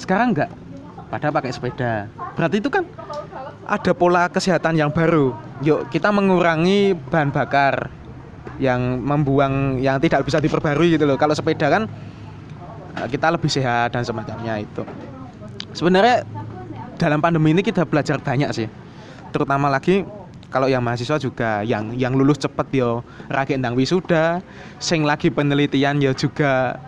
Sekarang 0.00 0.32
nggak, 0.32 0.48
pada 1.12 1.28
pakai 1.28 1.52
sepeda. 1.52 2.08
Berarti 2.40 2.56
itu 2.56 2.72
kan 2.72 2.88
ada 3.64 3.92
pola 3.96 4.28
kesehatan 4.28 4.76
yang 4.76 4.90
baru. 4.92 5.34
Yuk 5.64 5.88
kita 5.88 6.12
mengurangi 6.12 6.92
bahan 6.94 7.32
bakar 7.32 7.88
yang 8.60 9.02
membuang 9.02 9.82
yang 9.82 9.98
tidak 9.98 10.22
bisa 10.24 10.38
diperbarui 10.38 10.94
gitu 10.94 11.04
loh. 11.08 11.16
Kalau 11.16 11.34
sepeda 11.34 11.68
kan 11.68 11.88
eh, 13.00 13.06
kita 13.10 13.32
lebih 13.32 13.50
sehat 13.50 13.92
dan 13.96 14.04
semacamnya 14.04 14.60
itu. 14.60 14.82
Sebenarnya 15.74 16.22
dalam 16.96 17.18
pandemi 17.18 17.50
ini 17.50 17.62
kita 17.62 17.82
belajar 17.84 18.22
banyak 18.22 18.50
sih 18.54 18.68
terutama 19.34 19.66
lagi 19.66 20.06
kalau 20.46 20.70
yang 20.70 20.86
mahasiswa 20.86 21.18
juga 21.18 21.66
yang 21.66 21.90
yang 21.98 22.14
lulus 22.14 22.38
cepet 22.38 22.78
yo 22.78 23.02
ragi 23.26 23.58
endang 23.58 23.74
wisuda 23.74 24.38
sing 24.78 25.02
lagi 25.02 25.26
penelitian 25.26 25.98
ya 25.98 26.14
juga 26.14 26.78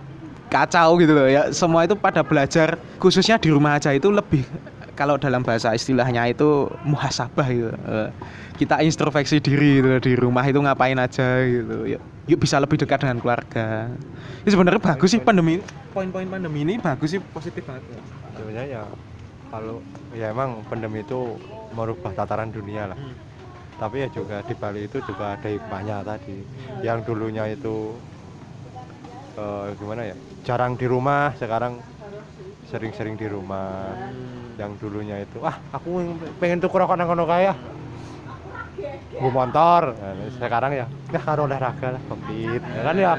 kacau 0.47 0.95
gitu 1.03 1.11
loh 1.11 1.27
ya 1.27 1.51
semua 1.51 1.83
itu 1.83 1.99
pada 1.99 2.23
belajar 2.23 2.79
khususnya 3.03 3.35
di 3.43 3.51
rumah 3.51 3.83
aja 3.83 3.91
itu 3.91 4.15
lebih 4.15 4.47
kalau 4.97 5.21
dalam 5.21 5.45
bahasa 5.45 5.77
istilahnya 5.77 6.33
itu 6.33 6.73
muhasabah 6.89 7.47
gitu. 7.53 7.71
Eh, 7.71 8.09
kita 8.57 8.81
introspeksi 8.81 9.39
diri 9.45 9.85
gitu 9.85 10.01
di 10.01 10.13
rumah 10.17 10.43
itu 10.49 10.57
ngapain 10.57 10.97
aja 10.97 11.45
gitu. 11.45 11.85
Yuk, 11.85 12.03
yuk 12.33 12.39
bisa 12.41 12.57
lebih 12.57 12.81
dekat 12.81 13.05
dengan 13.05 13.21
keluarga. 13.21 13.93
Ini 14.43 14.49
sebenarnya 14.49 14.81
bagus 14.81 15.13
sih 15.13 15.21
pandemi 15.21 15.61
poin-poin 15.93 16.25
pandemi 16.25 16.65
ini 16.65 16.81
bagus 16.81 17.13
sih 17.15 17.21
positif 17.21 17.69
banget. 17.69 17.85
Sebenarnya 18.35 18.65
ya 18.65 18.83
kalau 19.53 19.85
ya 20.17 20.33
emang 20.33 20.65
pandemi 20.67 21.05
itu 21.05 21.37
merubah 21.77 22.17
tataran 22.17 22.49
dunia 22.49 22.97
lah. 22.97 22.99
Tapi 23.77 24.03
ya 24.05 24.09
juga 24.09 24.41
di 24.41 24.57
Bali 24.57 24.89
itu 24.89 25.05
juga 25.05 25.37
ada 25.37 25.49
hikmahnya 25.53 26.01
tadi. 26.01 26.41
Yang 26.81 27.13
dulunya 27.13 27.45
itu 27.53 27.93
eh, 29.37 29.77
gimana 29.77 30.09
ya 30.09 30.17
jarang 30.49 30.81
di 30.81 30.89
rumah 30.89 31.37
sekarang 31.37 31.77
sering-sering 32.67 33.15
di 33.15 33.27
rumah 33.31 33.95
yang 34.57 34.73
dulunya 34.81 35.23
itu. 35.23 35.39
Ah 35.45 35.57
aku 35.73 36.17
pengen 36.41 36.61
tuh 36.61 36.73
rokok 36.73 36.97
nang 36.97 37.09
kono 37.09 37.25
kaya 37.29 37.55
gue 39.17 39.33
motor 39.33 39.97
Nah, 39.97 40.29
sekarang 40.37 40.73
ya. 40.77 40.87
Ya 41.09 41.21
karo 41.21 41.49
olahraga 41.49 41.97
lah 41.97 42.03
kompet 42.09 42.61
Ya 42.61 42.83
kan 42.85 42.97
ya 42.97 43.13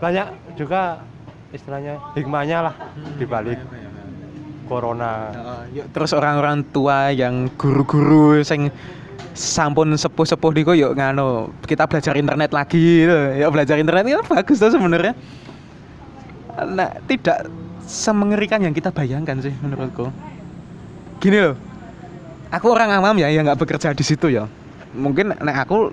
banyak 0.00 0.26
juga 0.56 1.04
istilahnya 1.52 2.00
hikmahnya 2.16 2.58
lah 2.70 2.74
di 3.20 3.24
balik 3.28 3.60
corona. 4.66 5.30
Yuk, 5.76 5.92
terus 5.92 6.16
orang-orang 6.16 6.64
tua 6.72 7.12
yang 7.12 7.52
guru-guru 7.60 8.40
sing 8.40 8.72
sampun 9.34 9.92
sepuh-sepuh 9.98 10.50
diku 10.54 10.72
yuk 10.78 10.94
ngano 10.94 11.50
kita 11.66 11.90
belajar 11.90 12.14
internet 12.14 12.54
lagi 12.54 13.04
gitu. 13.04 13.18
ya 13.34 13.50
belajar 13.50 13.76
internet 13.76 14.04
itu 14.08 14.24
bagus 14.24 14.56
tuh 14.58 14.72
sebenarnya. 14.72 15.12
Nah 16.64 16.90
tidak 17.04 17.50
semengerikan 17.84 18.64
yang 18.64 18.72
kita 18.72 18.88
bayangkan 18.88 19.42
sih 19.44 19.52
menurutku 19.60 20.08
gini 21.24 21.40
loh. 21.40 21.56
Aku 22.52 22.68
orang 22.76 22.92
awam 22.92 23.16
ya 23.16 23.32
yang 23.32 23.48
nggak 23.48 23.56
bekerja 23.56 23.96
di 23.96 24.04
situ 24.04 24.28
ya. 24.28 24.44
Mungkin 24.92 25.32
nek 25.32 25.56
aku 25.64 25.88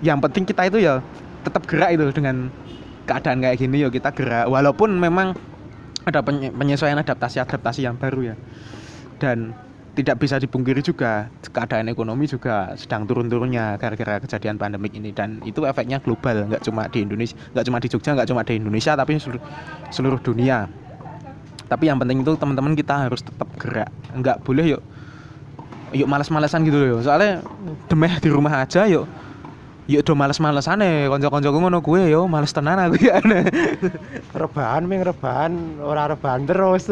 yang 0.00 0.16
penting 0.24 0.48
kita 0.48 0.64
itu 0.72 0.80
ya 0.80 1.04
tetap 1.44 1.68
gerak 1.68 1.92
itu 1.92 2.08
dengan 2.16 2.48
keadaan 3.04 3.44
kayak 3.44 3.60
gini 3.60 3.84
ya 3.84 3.92
kita 3.92 4.08
gerak. 4.16 4.48
Walaupun 4.48 4.96
memang 4.96 5.36
ada 6.08 6.24
penye- 6.24 6.48
penyesuaian 6.48 6.96
adaptasi 6.96 7.36
adaptasi 7.44 7.84
yang 7.84 8.00
baru 8.00 8.32
ya. 8.32 8.36
Dan 9.20 9.52
tidak 9.92 10.16
bisa 10.16 10.40
dipungkiri 10.40 10.80
juga 10.80 11.28
keadaan 11.52 11.92
ekonomi 11.92 12.24
juga 12.24 12.72
sedang 12.80 13.04
turun-turunnya 13.04 13.76
gara-gara 13.76 14.24
kejadian 14.24 14.56
pandemik 14.56 14.96
ini. 14.96 15.12
Dan 15.12 15.44
itu 15.44 15.68
efeknya 15.68 16.00
global 16.00 16.48
nggak 16.48 16.64
cuma 16.64 16.88
di 16.88 17.04
Indonesia 17.04 17.36
nggak 17.52 17.64
cuma 17.68 17.78
di 17.78 17.88
Jogja 17.92 18.10
nggak 18.16 18.28
cuma 18.32 18.42
di 18.42 18.56
Indonesia 18.56 18.96
tapi 18.96 19.20
seluruh 19.92 20.18
dunia 20.24 20.66
tapi 21.70 21.86
yang 21.86 22.02
penting 22.02 22.26
itu 22.26 22.34
teman-teman 22.34 22.74
kita 22.74 23.06
harus 23.06 23.22
tetap 23.22 23.46
gerak. 23.54 23.94
Nggak 24.10 24.42
boleh 24.42 24.74
yuk 24.74 24.82
yuk 25.94 26.06
malas-malasan 26.10 26.66
gitu 26.66 26.78
loh. 26.78 27.02
Soalnya 27.02 27.42
demeh 27.86 28.18
di 28.18 28.28
rumah 28.30 28.66
aja 28.66 28.86
yuk. 28.90 29.06
Yuk 29.90 30.06
do 30.06 30.14
males-malesan 30.14 30.78
nih 30.78 31.10
konco-konco 31.10 31.50
ngono 31.50 31.82
gue 31.82 32.14
yo 32.14 32.30
males 32.30 32.54
tenan 32.54 32.78
aku 32.78 33.10
ya. 33.10 33.18
Rebahan 34.42 34.86
ming 34.86 35.02
rebahan. 35.02 35.82
Ora 35.82 36.06
rebahan 36.10 36.46
terus. 36.46 36.86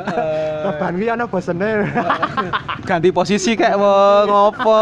Rebahan 0.64 0.94
ki 0.96 1.06
ana 1.12 1.28
bosene. 1.28 1.84
Ganti 2.88 3.12
posisi 3.12 3.52
kayak 3.56 3.76
mau 3.76 4.24
ngopo 4.24 4.80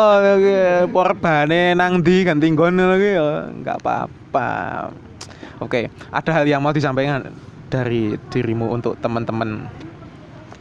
porbane 0.94 1.74
nang 1.74 1.98
di 1.98 2.22
ganti 2.22 2.46
nggon 2.46 2.78
lagi 2.78 3.10
ya 3.18 3.50
nggak 3.50 3.76
apa-apa. 3.82 4.50
Oke 5.58 5.90
ada 6.14 6.30
hal 6.30 6.46
yang 6.46 6.62
mau 6.62 6.70
disampaikan 6.70 7.26
dari 7.72 8.16
dirimu 8.32 8.66
untuk 8.76 8.94
teman-teman? 9.02 9.50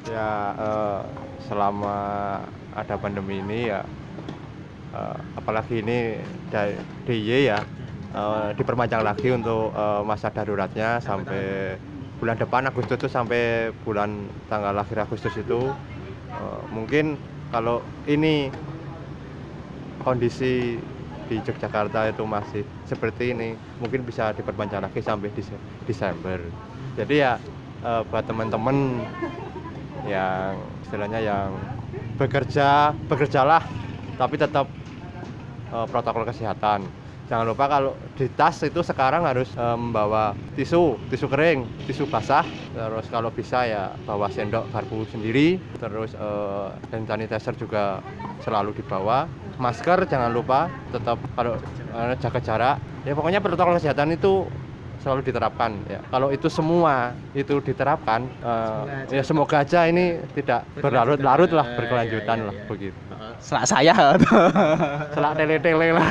Ya 0.07 0.19
eh, 0.61 0.87
selama 1.47 1.87
ada 2.79 2.95
pandemi 3.03 3.33
ini 3.43 3.53
ya 3.71 3.77
eh, 4.93 5.11
apalagi 5.39 5.73
ini 5.81 5.93
da- 6.51 6.81
DIY 7.05 7.41
ya 7.51 7.57
eh, 8.15 8.37
diperpanjang 8.57 9.03
lagi 9.07 9.25
untuk 9.37 9.57
eh, 9.79 9.99
masa 10.09 10.27
daruratnya 10.35 10.85
sampai 11.07 11.39
bulan 12.19 12.37
depan 12.41 12.63
Agustus 12.69 12.95
itu 12.99 13.07
sampai 13.17 13.39
bulan 13.83 14.09
tanggal 14.49 14.75
akhir 14.81 14.97
Agustus 15.05 15.33
itu. 15.41 15.53
Eh, 16.37 16.59
mungkin 16.75 17.05
kalau 17.51 17.73
ini 18.11 18.27
kondisi 20.01 20.45
di 21.27 21.33
Yogyakarta 21.47 21.97
itu 22.11 22.23
masih 22.35 22.61
seperti 22.91 23.23
ini 23.33 23.43
mungkin 23.81 24.01
bisa 24.09 24.23
diperpanjang 24.37 24.81
lagi 24.85 24.99
sampai 25.09 25.29
Desember 25.87 26.39
jadi 26.97 27.15
ya 27.15 27.33
eh, 27.85 28.01
buat 28.09 28.25
teman-teman 28.25 29.05
yang 30.09 30.57
istilahnya 30.81 31.19
yang 31.21 31.53
bekerja 32.17 32.91
bekerjalah 33.05 33.61
tapi 34.17 34.35
tetap 34.35 34.65
eh, 35.69 35.85
protokol 35.87 36.25
kesehatan. 36.25 36.89
Jangan 37.27 37.43
lupa 37.43 37.67
kalau 37.67 37.91
di 38.15 38.31
tas 38.31 38.55
itu 38.63 38.79
sekarang 38.79 39.27
harus 39.27 39.51
eh, 39.53 39.77
membawa 39.77 40.31
tisu 40.55 40.97
tisu 41.11 41.27
kering 41.27 41.67
tisu 41.85 42.07
basah. 42.07 42.47
Terus 42.71 43.05
kalau 43.11 43.29
bisa 43.29 43.67
ya 43.67 43.91
bawa 44.07 44.31
sendok 44.31 44.65
garpu 44.71 45.03
sendiri. 45.11 45.59
Terus 45.77 46.15
eh, 46.15 46.67
hand 46.95 47.05
sanitizer 47.05 47.53
juga 47.59 47.99
selalu 48.41 48.73
dibawa. 48.79 49.27
Masker 49.59 50.07
jangan 50.07 50.31
lupa 50.31 50.71
tetap 50.95 51.19
kalau 51.35 51.59
eh, 51.93 52.15
jaga 52.17 52.39
jarak. 52.39 52.75
Ya 53.03 53.11
pokoknya 53.11 53.43
protokol 53.43 53.75
kesehatan 53.75 54.15
itu 54.15 54.47
selalu 55.01 55.21
diterapkan 55.25 55.71
ya. 55.87 55.99
Kalau 56.09 56.29
itu 56.33 56.47
semua 56.47 57.13
itu 57.33 57.59
diterapkan 57.61 58.25
eh, 58.41 59.17
ya 59.17 59.23
semoga 59.23 59.61
aja 59.61 59.85
ini 59.87 60.21
tidak 60.33 60.65
berlarut-larut 60.79 61.51
lah 61.53 61.67
berkelanjutan 61.77 62.37
lah 62.49 62.55
begitu. 62.67 63.07
Selak 63.37 63.65
saya. 63.69 63.95
Selak 65.13 65.33
tele-tele 65.37 65.93
lah. 65.93 66.07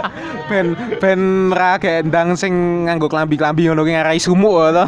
Ben 0.50 0.76
ben 1.00 1.48
ra 1.48 1.80
gendang 1.80 2.36
sing 2.36 2.84
nganggo 2.84 3.08
klambi-klambi 3.08 3.64
ngono 3.64 3.80
ki 3.80 3.96
ngarai 3.96 4.20
sumuk 4.20 4.76
to. 4.76 4.84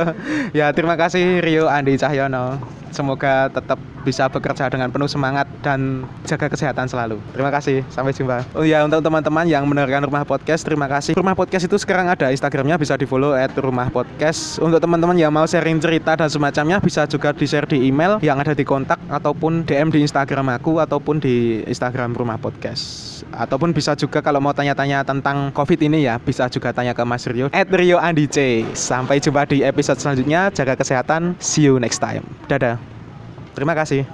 ya 0.58 0.76
terima 0.76 0.92
kasih 1.00 1.40
Rio 1.40 1.72
Andi 1.72 1.96
Cahyono. 1.96 2.79
Semoga 2.90 3.48
tetap 3.50 3.78
bisa 4.02 4.26
bekerja 4.32 4.72
dengan 4.72 4.88
penuh 4.88 5.06
semangat 5.06 5.44
dan 5.60 6.08
jaga 6.24 6.48
kesehatan 6.48 6.88
selalu. 6.88 7.20
Terima 7.36 7.52
kasih. 7.52 7.84
Sampai 7.92 8.16
jumpa. 8.16 8.42
Oh 8.56 8.64
ya 8.64 8.82
untuk 8.84 9.04
teman-teman 9.04 9.44
yang 9.44 9.64
mendengarkan 9.68 10.08
Rumah 10.08 10.24
Podcast, 10.24 10.64
terima 10.64 10.88
kasih. 10.88 11.12
Rumah 11.16 11.36
Podcast 11.36 11.68
itu 11.68 11.76
sekarang 11.76 12.08
ada 12.08 12.32
Instagramnya 12.32 12.80
bisa 12.80 12.96
di 12.96 13.04
follow 13.04 13.36
at 13.36 13.52
Rumah 13.52 13.92
Podcast. 13.92 14.58
Untuk 14.58 14.80
teman-teman 14.80 15.16
yang 15.20 15.32
mau 15.32 15.44
sharing 15.44 15.78
cerita 15.78 16.16
dan 16.16 16.32
semacamnya 16.32 16.80
bisa 16.80 17.04
juga 17.04 17.36
di 17.36 17.44
share 17.44 17.68
di 17.68 17.86
email 17.86 18.18
yang 18.24 18.40
ada 18.40 18.56
di 18.56 18.64
kontak 18.64 18.96
ataupun 19.12 19.68
DM 19.68 19.92
di 19.92 20.00
Instagram 20.04 20.56
aku 20.56 20.80
ataupun 20.80 21.20
di 21.20 21.60
Instagram 21.68 22.16
Rumah 22.16 22.40
Podcast. 22.40 23.22
Ataupun 23.30 23.76
bisa 23.76 23.92
juga 23.94 24.24
kalau 24.24 24.40
mau 24.40 24.56
tanya-tanya 24.56 25.04
tentang 25.04 25.52
COVID 25.52 25.80
ini 25.86 26.08
ya 26.08 26.16
bisa 26.16 26.48
juga 26.48 26.72
tanya 26.72 26.96
ke 26.96 27.04
Mas 27.04 27.28
Rio 27.28 27.52
at 27.52 27.68
Rio 27.68 28.00
Andi. 28.00 28.64
Sampai 28.72 29.20
jumpa 29.20 29.44
di 29.44 29.60
episode 29.60 30.00
selanjutnya. 30.00 30.48
Jaga 30.50 30.74
kesehatan. 30.74 31.36
See 31.36 31.68
you 31.68 31.76
next 31.76 32.00
time. 32.00 32.24
Dadah. 32.48 32.79
Terima 33.54 33.74
kasih. 33.74 34.06